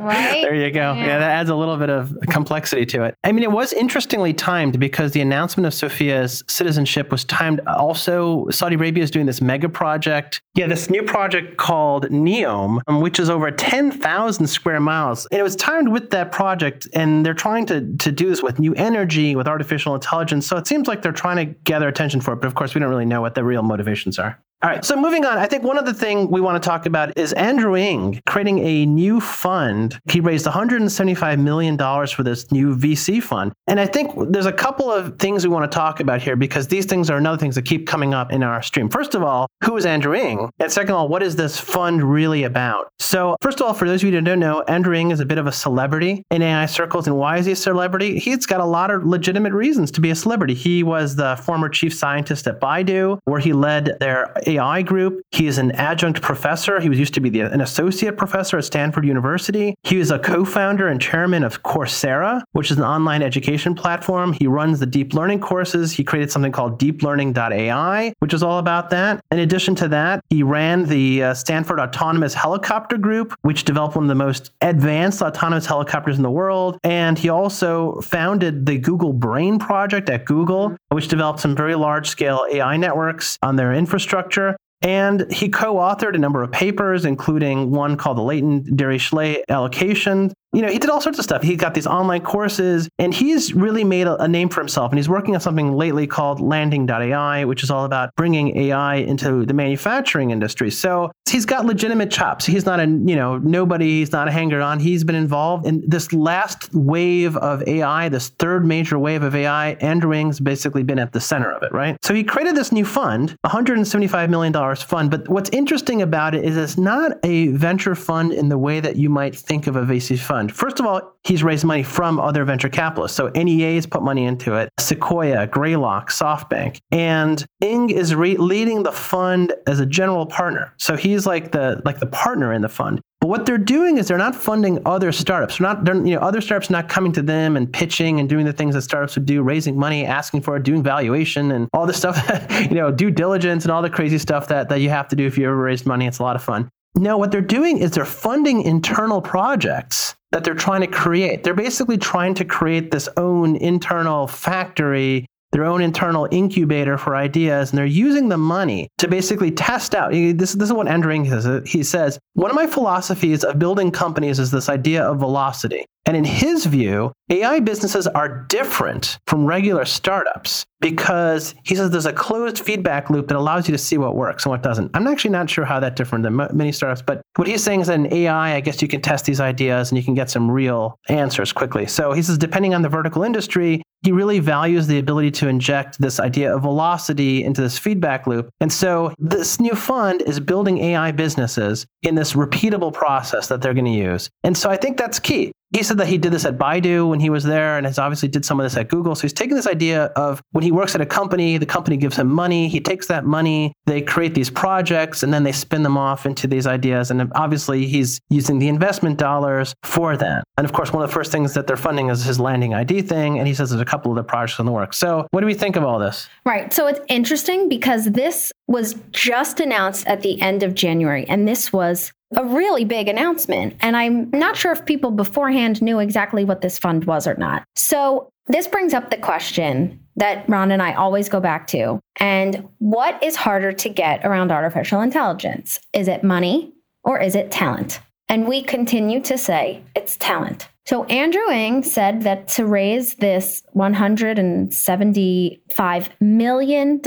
right? 0.00 0.42
There 0.42 0.54
you 0.54 0.70
go. 0.70 0.92
Yeah. 0.92 1.18
that 1.18 1.30
adds 1.30 1.50
a 1.50 1.54
little 1.54 1.76
bit 1.76 1.90
of 1.90 2.14
complexity 2.28 2.84
to 2.86 3.04
it. 3.04 3.14
I 3.24 3.32
mean, 3.32 3.42
it 3.44 3.50
was 3.52 3.72
interestingly 3.72 4.34
timed 4.34 4.78
because 4.78 5.12
the 5.12 5.20
announcement 5.20 5.66
of 5.66 5.74
Sophia's 5.74 6.42
citizenship 6.48 7.10
was 7.10 7.24
timed. 7.24 7.60
Also, 7.66 8.48
Saudi 8.50 8.74
Arabia 8.76 9.02
is 9.02 9.10
doing 9.10 9.26
this 9.26 9.40
mega 9.40 9.68
project. 9.68 10.40
Yeah, 10.54 10.66
this 10.66 10.90
new 10.90 11.02
project 11.02 11.56
called 11.56 12.06
Neom, 12.10 12.80
um, 12.88 13.00
which 13.00 13.18
is 13.20 13.30
over 13.30 13.50
10,000 13.50 14.46
square 14.46 14.80
miles. 14.80 15.26
And 15.30 15.38
it 15.40 15.42
was 15.44 15.56
timed 15.56 15.88
with 15.88 16.10
that 16.10 16.32
project, 16.32 16.88
and 16.94 17.24
they're 17.24 17.32
trying 17.34 17.66
to, 17.66 17.96
to 17.98 18.12
do 18.12 18.28
this 18.28 18.42
with 18.42 18.58
new 18.58 18.74
energy, 18.74 19.36
with 19.36 19.46
artificial 19.48 19.94
intelligence. 19.94 20.46
So 20.46 20.56
it 20.56 20.66
seems 20.66 20.88
like 20.88 21.02
they're 21.02 21.12
trying 21.12 21.36
to 21.36 21.54
gather 21.64 21.88
attention 21.88 22.20
for 22.20 22.32
it. 22.32 22.36
But 22.40 22.48
of 22.48 22.54
course, 22.54 22.74
we 22.74 22.80
don't 22.80 22.90
really 22.90 23.06
know 23.06 23.20
what 23.20 23.34
the 23.34 23.44
real 23.44 23.62
motivations 23.62 24.18
are. 24.18 24.38
All 24.60 24.68
right, 24.68 24.84
so 24.84 24.96
moving 24.96 25.24
on, 25.24 25.38
I 25.38 25.46
think 25.46 25.62
one 25.62 25.78
other 25.78 25.92
thing 25.92 26.32
we 26.32 26.40
want 26.40 26.60
to 26.60 26.68
talk 26.68 26.84
about 26.84 27.16
is 27.16 27.32
Andrew 27.34 27.76
Ng 27.76 28.20
creating 28.26 28.58
a 28.58 28.86
new 28.86 29.20
fund. 29.20 30.00
He 30.10 30.18
raised 30.18 30.46
$175 30.46 31.38
million 31.38 31.78
for 31.78 32.24
this 32.24 32.50
new 32.50 32.74
VC 32.74 33.22
fund. 33.22 33.52
And 33.68 33.78
I 33.78 33.86
think 33.86 34.10
there's 34.32 34.46
a 34.46 34.52
couple 34.52 34.90
of 34.90 35.16
things 35.20 35.46
we 35.46 35.52
want 35.52 35.70
to 35.70 35.72
talk 35.72 36.00
about 36.00 36.22
here 36.22 36.34
because 36.34 36.66
these 36.66 36.86
things 36.86 37.08
are 37.08 37.16
another 37.16 37.38
things 37.38 37.54
that 37.54 37.66
keep 37.66 37.86
coming 37.86 38.14
up 38.14 38.32
in 38.32 38.42
our 38.42 38.60
stream. 38.60 38.88
First 38.88 39.14
of 39.14 39.22
all, 39.22 39.46
who 39.62 39.76
is 39.76 39.86
Andrew 39.86 40.14
Ng? 40.14 40.50
And 40.58 40.72
second 40.72 40.90
of 40.90 40.96
all, 40.96 41.08
what 41.08 41.22
is 41.22 41.36
this 41.36 41.60
fund 41.60 42.02
really 42.02 42.42
about? 42.42 42.90
So, 42.98 43.36
first 43.40 43.60
of 43.60 43.66
all, 43.68 43.74
for 43.74 43.86
those 43.86 44.02
of 44.02 44.08
you 44.08 44.14
who 44.16 44.20
don't 44.20 44.40
know, 44.40 44.62
Andrew 44.62 44.96
Ng 44.96 45.12
is 45.12 45.20
a 45.20 45.24
bit 45.24 45.38
of 45.38 45.46
a 45.46 45.52
celebrity 45.52 46.24
in 46.32 46.42
AI 46.42 46.66
circles. 46.66 47.06
And 47.06 47.16
why 47.16 47.36
is 47.38 47.46
he 47.46 47.52
a 47.52 47.56
celebrity? 47.56 48.18
He's 48.18 48.44
got 48.44 48.60
a 48.60 48.64
lot 48.64 48.90
of 48.90 49.06
legitimate 49.06 49.52
reasons 49.52 49.92
to 49.92 50.00
be 50.00 50.10
a 50.10 50.16
celebrity. 50.16 50.54
He 50.54 50.82
was 50.82 51.14
the 51.14 51.36
former 51.36 51.68
chief 51.68 51.94
scientist 51.94 52.48
at 52.48 52.60
Baidu, 52.60 53.20
where 53.24 53.38
he 53.38 53.52
led 53.52 53.96
their 54.00 54.32
AI 54.48 54.82
group. 54.82 55.22
He 55.30 55.46
is 55.46 55.58
an 55.58 55.72
adjunct 55.72 56.22
professor. 56.22 56.80
He 56.80 56.88
was 56.88 56.98
used 56.98 57.14
to 57.14 57.20
be 57.20 57.30
the, 57.30 57.42
an 57.42 57.60
associate 57.60 58.16
professor 58.16 58.58
at 58.58 58.64
Stanford 58.64 59.04
University. 59.04 59.74
He 59.84 60.00
is 60.00 60.10
a 60.10 60.18
co-founder 60.18 60.88
and 60.88 61.00
chairman 61.00 61.44
of 61.44 61.62
Coursera, 61.62 62.42
which 62.52 62.70
is 62.70 62.78
an 62.78 62.84
online 62.84 63.22
education 63.22 63.74
platform. 63.74 64.32
He 64.32 64.46
runs 64.46 64.80
the 64.80 64.86
deep 64.86 65.12
learning 65.14 65.40
courses. 65.40 65.92
He 65.92 66.02
created 66.02 66.30
something 66.30 66.52
called 66.52 66.80
deeplearning.ai, 66.80 68.14
which 68.20 68.32
is 68.32 68.42
all 68.42 68.58
about 68.58 68.90
that. 68.90 69.22
In 69.30 69.38
addition 69.40 69.74
to 69.76 69.88
that, 69.88 70.24
he 70.30 70.42
ran 70.42 70.86
the 70.86 71.22
uh, 71.22 71.34
Stanford 71.34 71.78
Autonomous 71.78 72.34
Helicopter 72.34 72.96
Group, 72.96 73.34
which 73.42 73.64
developed 73.64 73.96
one 73.96 74.04
of 74.04 74.08
the 74.08 74.14
most 74.14 74.50
advanced 74.62 75.20
autonomous 75.20 75.66
helicopters 75.66 76.16
in 76.16 76.22
the 76.22 76.30
world. 76.30 76.78
And 76.84 77.18
he 77.18 77.28
also 77.28 78.00
founded 78.00 78.64
the 78.64 78.78
Google 78.78 79.12
Brain 79.12 79.58
Project 79.58 80.08
at 80.08 80.24
Google, 80.24 80.76
which 80.88 81.08
developed 81.08 81.40
some 81.40 81.54
very 81.54 81.74
large 81.74 82.08
scale 82.08 82.46
AI 82.50 82.76
networks 82.76 83.38
on 83.42 83.56
their 83.56 83.72
infrastructure. 83.72 84.37
And 84.80 85.30
he 85.32 85.48
co 85.48 85.76
authored 85.76 86.14
a 86.14 86.18
number 86.18 86.42
of 86.42 86.52
papers, 86.52 87.04
including 87.04 87.70
one 87.70 87.96
called 87.96 88.16
the 88.16 88.22
Latent 88.22 88.66
Dirichlet 88.76 89.42
Allocation, 89.48 90.32
you 90.52 90.62
know, 90.62 90.68
he 90.68 90.78
did 90.78 90.88
all 90.88 91.00
sorts 91.00 91.18
of 91.18 91.24
stuff. 91.24 91.42
He 91.42 91.56
got 91.56 91.74
these 91.74 91.86
online 91.86 92.22
courses 92.22 92.88
and 92.98 93.12
he's 93.12 93.52
really 93.52 93.84
made 93.84 94.06
a, 94.06 94.26
name 94.28 94.48
for 94.48 94.60
himself. 94.60 94.90
And 94.90 94.98
he's 94.98 95.08
working 95.08 95.34
on 95.34 95.40
something 95.40 95.74
lately 95.74 96.06
called 96.06 96.40
landing.ai, 96.40 97.44
which 97.44 97.62
is 97.62 97.70
all 97.70 97.84
about 97.84 98.14
bringing 98.16 98.56
AI 98.56 98.96
into 98.96 99.44
the 99.44 99.52
manufacturing 99.52 100.30
industry. 100.30 100.70
So 100.70 101.10
he's 101.28 101.44
got 101.44 101.66
legitimate 101.66 102.10
chops. 102.10 102.46
He's 102.46 102.64
not 102.64 102.80
a, 102.80 102.84
you 102.84 103.16
know, 103.16 103.38
nobody, 103.38 103.98
he's 103.98 104.12
not 104.12 104.26
a 104.28 104.30
hanger 104.30 104.60
on. 104.60 104.80
He's 104.80 105.04
been 105.04 105.14
involved 105.14 105.66
in 105.66 105.82
this 105.86 106.12
last 106.14 106.74
wave 106.74 107.36
of 107.36 107.62
AI, 107.66 108.08
this 108.08 108.30
third 108.30 108.64
major 108.64 108.98
wave 108.98 109.22
of 109.22 109.34
AI. 109.34 109.70
Andrew 109.72 110.12
Ng's 110.14 110.40
basically 110.40 110.82
been 110.82 110.98
at 110.98 111.12
the 111.12 111.20
center 111.20 111.52
of 111.52 111.62
it, 111.62 111.72
right? 111.72 111.96
So 112.02 112.14
he 112.14 112.24
created 112.24 112.56
this 112.56 112.72
new 112.72 112.86
fund, 112.86 113.36
$175 113.44 114.30
million 114.30 114.76
fund. 114.76 115.10
But 115.10 115.28
what's 115.28 115.50
interesting 115.50 116.00
about 116.00 116.34
it 116.34 116.44
is 116.44 116.56
it's 116.56 116.78
not 116.78 117.12
a 117.22 117.48
venture 117.48 117.94
fund 117.94 118.32
in 118.32 118.48
the 118.48 118.58
way 118.58 118.80
that 118.80 118.96
you 118.96 119.10
might 119.10 119.36
think 119.36 119.66
of 119.66 119.76
a 119.76 119.82
VC 119.82 120.18
fund 120.18 120.37
fund. 120.38 120.54
First 120.54 120.78
of 120.80 120.86
all, 120.86 121.16
he's 121.24 121.42
raised 121.42 121.64
money 121.64 121.82
from 121.82 122.20
other 122.20 122.44
venture 122.44 122.68
capitalists. 122.68 123.16
So 123.16 123.30
NEA's 123.34 123.86
put 123.86 124.02
money 124.02 124.24
into 124.24 124.54
it, 124.54 124.70
Sequoia, 124.78 125.46
Greylock, 125.46 126.10
SoftBank. 126.10 126.78
And 126.90 127.44
Ng 127.60 127.90
is 127.90 128.14
re- 128.14 128.36
leading 128.36 128.82
the 128.84 128.92
fund 128.92 129.52
as 129.66 129.80
a 129.80 129.86
general 129.86 130.26
partner. 130.26 130.72
So 130.78 130.96
he's 130.96 131.26
like 131.26 131.52
the 131.52 131.82
like 131.84 131.98
the 131.98 132.06
partner 132.06 132.52
in 132.52 132.62
the 132.62 132.68
fund. 132.68 133.00
But 133.20 133.28
what 133.28 133.46
they're 133.46 133.58
doing 133.58 133.98
is 133.98 134.06
they're 134.06 134.16
not 134.16 134.36
funding 134.36 134.80
other 134.86 135.10
startups. 135.10 135.58
They're 135.58 135.66
not, 135.66 135.84
they're, 135.84 135.96
you 135.96 136.14
know, 136.14 136.20
other 136.20 136.40
startups 136.40 136.70
not 136.70 136.88
coming 136.88 137.10
to 137.14 137.22
them 137.22 137.56
and 137.56 137.70
pitching 137.72 138.20
and 138.20 138.28
doing 138.28 138.46
the 138.46 138.52
things 138.52 138.76
that 138.76 138.82
startups 138.82 139.16
would 139.16 139.26
do, 139.26 139.42
raising 139.42 139.76
money, 139.76 140.06
asking 140.06 140.42
for 140.42 140.54
it, 140.54 140.62
doing 140.62 140.84
valuation 140.84 141.50
and 141.50 141.68
all 141.72 141.84
the 141.84 141.92
stuff, 141.92 142.14
that, 142.28 142.70
you 142.70 142.76
know, 142.76 142.92
due 142.92 143.10
diligence 143.10 143.64
and 143.64 143.72
all 143.72 143.82
the 143.82 143.90
crazy 143.90 144.18
stuff 144.18 144.46
that, 144.48 144.68
that 144.68 144.80
you 144.80 144.90
have 144.90 145.08
to 145.08 145.16
do 145.16 145.26
if 145.26 145.36
you 145.36 145.46
ever 145.46 145.56
raised 145.56 145.84
money. 145.84 146.06
It's 146.06 146.20
a 146.20 146.22
lot 146.22 146.36
of 146.36 146.44
fun. 146.44 146.70
No, 146.98 147.16
what 147.16 147.30
they're 147.30 147.40
doing 147.40 147.78
is 147.78 147.92
they're 147.92 148.04
funding 148.04 148.62
internal 148.62 149.22
projects 149.22 150.16
that 150.32 150.42
they're 150.42 150.54
trying 150.54 150.80
to 150.80 150.88
create. 150.88 151.44
They're 151.44 151.54
basically 151.54 151.96
trying 151.96 152.34
to 152.34 152.44
create 152.44 152.90
this 152.90 153.08
own 153.16 153.54
internal 153.56 154.26
factory, 154.26 155.24
their 155.52 155.64
own 155.64 155.80
internal 155.80 156.26
incubator 156.30 156.98
for 156.98 157.14
ideas, 157.14 157.70
and 157.70 157.78
they're 157.78 157.86
using 157.86 158.28
the 158.28 158.36
money 158.36 158.88
to 158.98 159.06
basically 159.06 159.52
test 159.52 159.94
out. 159.94 160.10
This, 160.10 160.54
this 160.54 160.68
is 160.68 160.72
what 160.72 160.88
Andrew 160.88 161.12
Ng 161.12 161.28
says. 161.28 161.68
He 161.68 161.84
says, 161.84 162.18
One 162.34 162.50
of 162.50 162.56
my 162.56 162.66
philosophies 162.66 163.44
of 163.44 163.60
building 163.60 163.92
companies 163.92 164.40
is 164.40 164.50
this 164.50 164.68
idea 164.68 165.04
of 165.04 165.20
velocity. 165.20 165.86
And 166.08 166.16
in 166.16 166.24
his 166.24 166.64
view, 166.64 167.12
AI 167.28 167.60
businesses 167.60 168.06
are 168.06 168.46
different 168.48 169.18
from 169.26 169.44
regular 169.44 169.84
startups 169.84 170.64
because 170.80 171.54
he 171.64 171.74
says 171.74 171.90
there's 171.90 172.06
a 172.06 172.14
closed 172.14 172.60
feedback 172.60 173.10
loop 173.10 173.28
that 173.28 173.36
allows 173.36 173.68
you 173.68 173.72
to 173.72 173.78
see 173.78 173.98
what 173.98 174.16
works 174.16 174.46
and 174.46 174.50
what 174.50 174.62
doesn't. 174.62 174.90
I'm 174.94 175.06
actually 175.06 175.32
not 175.32 175.50
sure 175.50 175.66
how 175.66 175.80
that's 175.80 175.94
different 175.96 176.22
than 176.22 176.36
many 176.56 176.72
startups, 176.72 177.02
but 177.02 177.20
what 177.36 177.46
he's 177.46 177.62
saying 177.62 177.82
is 177.82 177.88
that 177.88 177.96
in 177.96 178.10
AI, 178.10 178.54
I 178.54 178.60
guess 178.60 178.80
you 178.80 178.88
can 178.88 179.02
test 179.02 179.26
these 179.26 179.38
ideas 179.38 179.90
and 179.90 179.98
you 179.98 180.04
can 180.04 180.14
get 180.14 180.30
some 180.30 180.50
real 180.50 180.98
answers 181.10 181.52
quickly. 181.52 181.86
So 181.86 182.12
he 182.12 182.22
says, 182.22 182.38
depending 182.38 182.72
on 182.72 182.80
the 182.80 182.88
vertical 182.88 183.22
industry, 183.22 183.82
he 184.02 184.10
really 184.10 184.38
values 184.38 184.86
the 184.86 184.98
ability 184.98 185.32
to 185.32 185.48
inject 185.48 186.00
this 186.00 186.20
idea 186.20 186.54
of 186.54 186.62
velocity 186.62 187.44
into 187.44 187.60
this 187.60 187.78
feedback 187.78 188.26
loop. 188.26 188.48
And 188.60 188.72
so 188.72 189.12
this 189.18 189.60
new 189.60 189.74
fund 189.74 190.22
is 190.22 190.40
building 190.40 190.78
AI 190.78 191.12
businesses 191.12 191.84
in 192.02 192.14
this 192.14 192.32
repeatable 192.32 192.94
process 192.94 193.48
that 193.48 193.60
they're 193.60 193.74
going 193.74 193.84
to 193.84 193.90
use. 193.90 194.30
And 194.42 194.56
so 194.56 194.70
I 194.70 194.76
think 194.76 194.96
that's 194.96 195.18
key 195.18 195.52
he 195.70 195.82
said 195.82 195.98
that 195.98 196.06
he 196.06 196.16
did 196.16 196.32
this 196.32 196.44
at 196.44 196.56
Baidu 196.56 197.08
when 197.08 197.20
he 197.20 197.30
was 197.30 197.44
there 197.44 197.76
and 197.76 197.86
has 197.86 197.98
obviously 197.98 198.28
did 198.28 198.44
some 198.44 198.58
of 198.58 198.64
this 198.64 198.76
at 198.76 198.88
Google. 198.88 199.14
So 199.14 199.22
he's 199.22 199.32
taking 199.32 199.54
this 199.54 199.66
idea 199.66 200.04
of 200.16 200.42
when 200.52 200.64
he 200.64 200.72
works 200.72 200.94
at 200.94 201.00
a 201.00 201.06
company, 201.06 201.58
the 201.58 201.66
company 201.66 201.96
gives 201.96 202.16
him 202.16 202.28
money, 202.28 202.68
he 202.68 202.80
takes 202.80 203.06
that 203.08 203.24
money, 203.24 203.74
they 203.86 204.00
create 204.00 204.34
these 204.34 204.50
projects 204.50 205.22
and 205.22 205.32
then 205.32 205.42
they 205.42 205.52
spin 205.52 205.82
them 205.82 205.98
off 205.98 206.24
into 206.24 206.46
these 206.46 206.66
ideas 206.66 207.10
and 207.10 207.30
obviously 207.34 207.86
he's 207.86 208.20
using 208.30 208.58
the 208.58 208.68
investment 208.68 209.18
dollars 209.18 209.74
for 209.82 210.16
that. 210.16 210.44
And 210.56 210.64
of 210.64 210.72
course, 210.72 210.92
one 210.92 211.02
of 211.02 211.10
the 211.10 211.14
first 211.14 211.30
things 211.30 211.54
that 211.54 211.66
they're 211.66 211.76
funding 211.76 212.08
is 212.08 212.24
his 212.24 212.40
landing.ai 212.40 212.84
thing 213.02 213.38
and 213.38 213.46
he 213.46 213.54
says 213.54 213.70
there's 213.70 213.82
a 213.82 213.84
couple 213.84 214.10
of 214.10 214.16
the 214.16 214.24
projects 214.24 214.58
in 214.58 214.66
the 214.66 214.72
works. 214.72 214.96
So, 214.96 215.26
what 215.30 215.40
do 215.40 215.46
we 215.46 215.54
think 215.54 215.76
of 215.76 215.84
all 215.84 215.98
this? 215.98 216.28
Right. 216.44 216.72
So 216.72 216.86
it's 216.86 217.00
interesting 217.08 217.68
because 217.68 218.06
this 218.06 218.52
was 218.66 218.96
just 219.10 219.60
announced 219.60 220.06
at 220.06 220.22
the 220.22 220.40
end 220.40 220.62
of 220.62 220.74
January 220.74 221.26
and 221.28 221.46
this 221.46 221.72
was 221.72 222.12
a 222.36 222.44
really 222.44 222.84
big 222.84 223.08
announcement. 223.08 223.74
And 223.80 223.96
I'm 223.96 224.30
not 224.30 224.56
sure 224.56 224.72
if 224.72 224.84
people 224.84 225.10
beforehand 225.10 225.80
knew 225.80 225.98
exactly 225.98 226.44
what 226.44 226.60
this 226.60 226.78
fund 226.78 227.04
was 227.04 227.26
or 227.26 227.34
not. 227.36 227.64
So 227.74 228.30
this 228.46 228.66
brings 228.66 228.94
up 228.94 229.10
the 229.10 229.16
question 229.16 230.00
that 230.16 230.48
Ron 230.48 230.70
and 230.70 230.82
I 230.82 230.94
always 230.94 231.28
go 231.28 231.40
back 231.40 231.66
to. 231.68 232.00
And 232.18 232.68
what 232.78 233.22
is 233.22 233.36
harder 233.36 233.72
to 233.72 233.88
get 233.88 234.24
around 234.24 234.50
artificial 234.50 235.00
intelligence? 235.00 235.78
Is 235.92 236.08
it 236.08 236.24
money 236.24 236.72
or 237.04 237.20
is 237.20 237.34
it 237.34 237.50
talent? 237.50 238.00
And 238.28 238.46
we 238.46 238.62
continue 238.62 239.20
to 239.22 239.38
say 239.38 239.82
it's 239.94 240.16
talent. 240.16 240.68
So 240.88 241.04
Andrew 241.04 241.48
Ng 241.50 241.82
said 241.82 242.22
that 242.22 242.48
to 242.48 242.64
raise 242.64 243.16
this 243.16 243.62
$175 243.76 246.08
million 246.18 247.00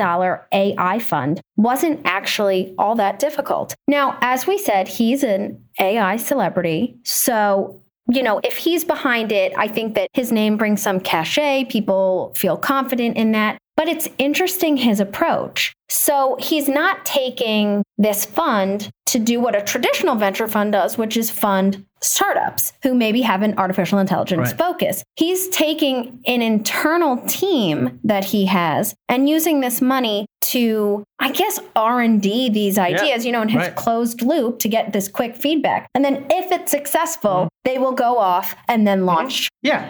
AI 0.52 1.00
fund 1.00 1.42
wasn't 1.58 2.02
actually 2.06 2.76
all 2.78 2.94
that 2.98 3.18
difficult. 3.18 3.74
Now, 3.88 4.20
as 4.22 4.46
we 4.46 4.60
said, 4.60 4.88
he's 4.88 5.24
an 5.24 5.66
AI 5.80 6.18
celebrity. 6.18 7.00
So 7.04 7.82
you 8.10 8.24
know, 8.24 8.42
if 8.44 8.58
he's 8.58 8.84
behind 8.84 9.32
it, 9.32 9.54
I 9.58 9.68
think 9.68 9.96
that 9.96 10.10
his 10.14 10.32
name 10.32 10.58
brings 10.58 10.82
some 10.82 11.00
cachet. 11.00 11.66
People 11.70 12.34
feel 12.36 12.58
confident 12.58 13.16
in 13.16 13.32
that. 13.32 13.58
But 13.78 13.88
it's 13.88 14.10
interesting 14.18 14.76
his 14.76 15.00
approach. 15.00 15.74
So 15.88 16.36
he's 16.40 16.68
not 16.68 17.06
taking 17.06 17.84
this 17.98 18.26
fund 18.26 18.90
to 19.12 19.20
do 19.20 19.42
what 19.42 19.56
a 19.56 19.62
traditional 19.62 20.16
venture 20.16 20.48
fund 20.48 20.72
does, 20.72 20.98
which 20.98 21.18
is 21.18 21.30
fund 21.30 21.86
startups 22.02 22.74
who 22.82 22.96
maybe 22.96 23.22
have 23.22 23.42
an 23.42 23.54
artificial 23.58 24.00
intelligence 24.00 24.50
right. 24.50 24.58
focus. 24.58 25.04
He's 25.18 25.50
taking 25.50 26.22
an 26.26 26.42
internal 26.42 27.18
team 27.28 28.00
that 28.04 28.26
he 28.26 28.46
has 28.46 28.96
and 29.08 29.30
using 29.30 29.60
this 29.60 29.82
money 29.82 30.26
to 30.42 31.04
I 31.20 31.32
guess 31.32 31.60
R&D 31.76 32.50
these 32.50 32.80
ideas, 32.80 33.24
yeah. 33.24 33.28
you 33.28 33.32
know, 33.32 33.44
in 33.44 33.50
his 33.50 33.60
right. 33.60 33.76
closed 33.76 34.24
loop 34.24 34.58
to 34.60 34.70
get 34.70 34.92
this 34.92 35.08
quick 35.08 35.36
feedback. 35.36 35.88
And 35.94 36.04
then 36.04 36.26
if 36.32 36.52
it's 36.52 36.72
successful, 36.72 37.30
mm-hmm. 37.30 37.48
they 37.64 37.78
will 37.78 37.92
go 37.92 38.18
off 38.18 38.56
and 38.68 38.88
then 38.88 39.06
launch. 39.06 39.48
Yeah. 39.62 39.88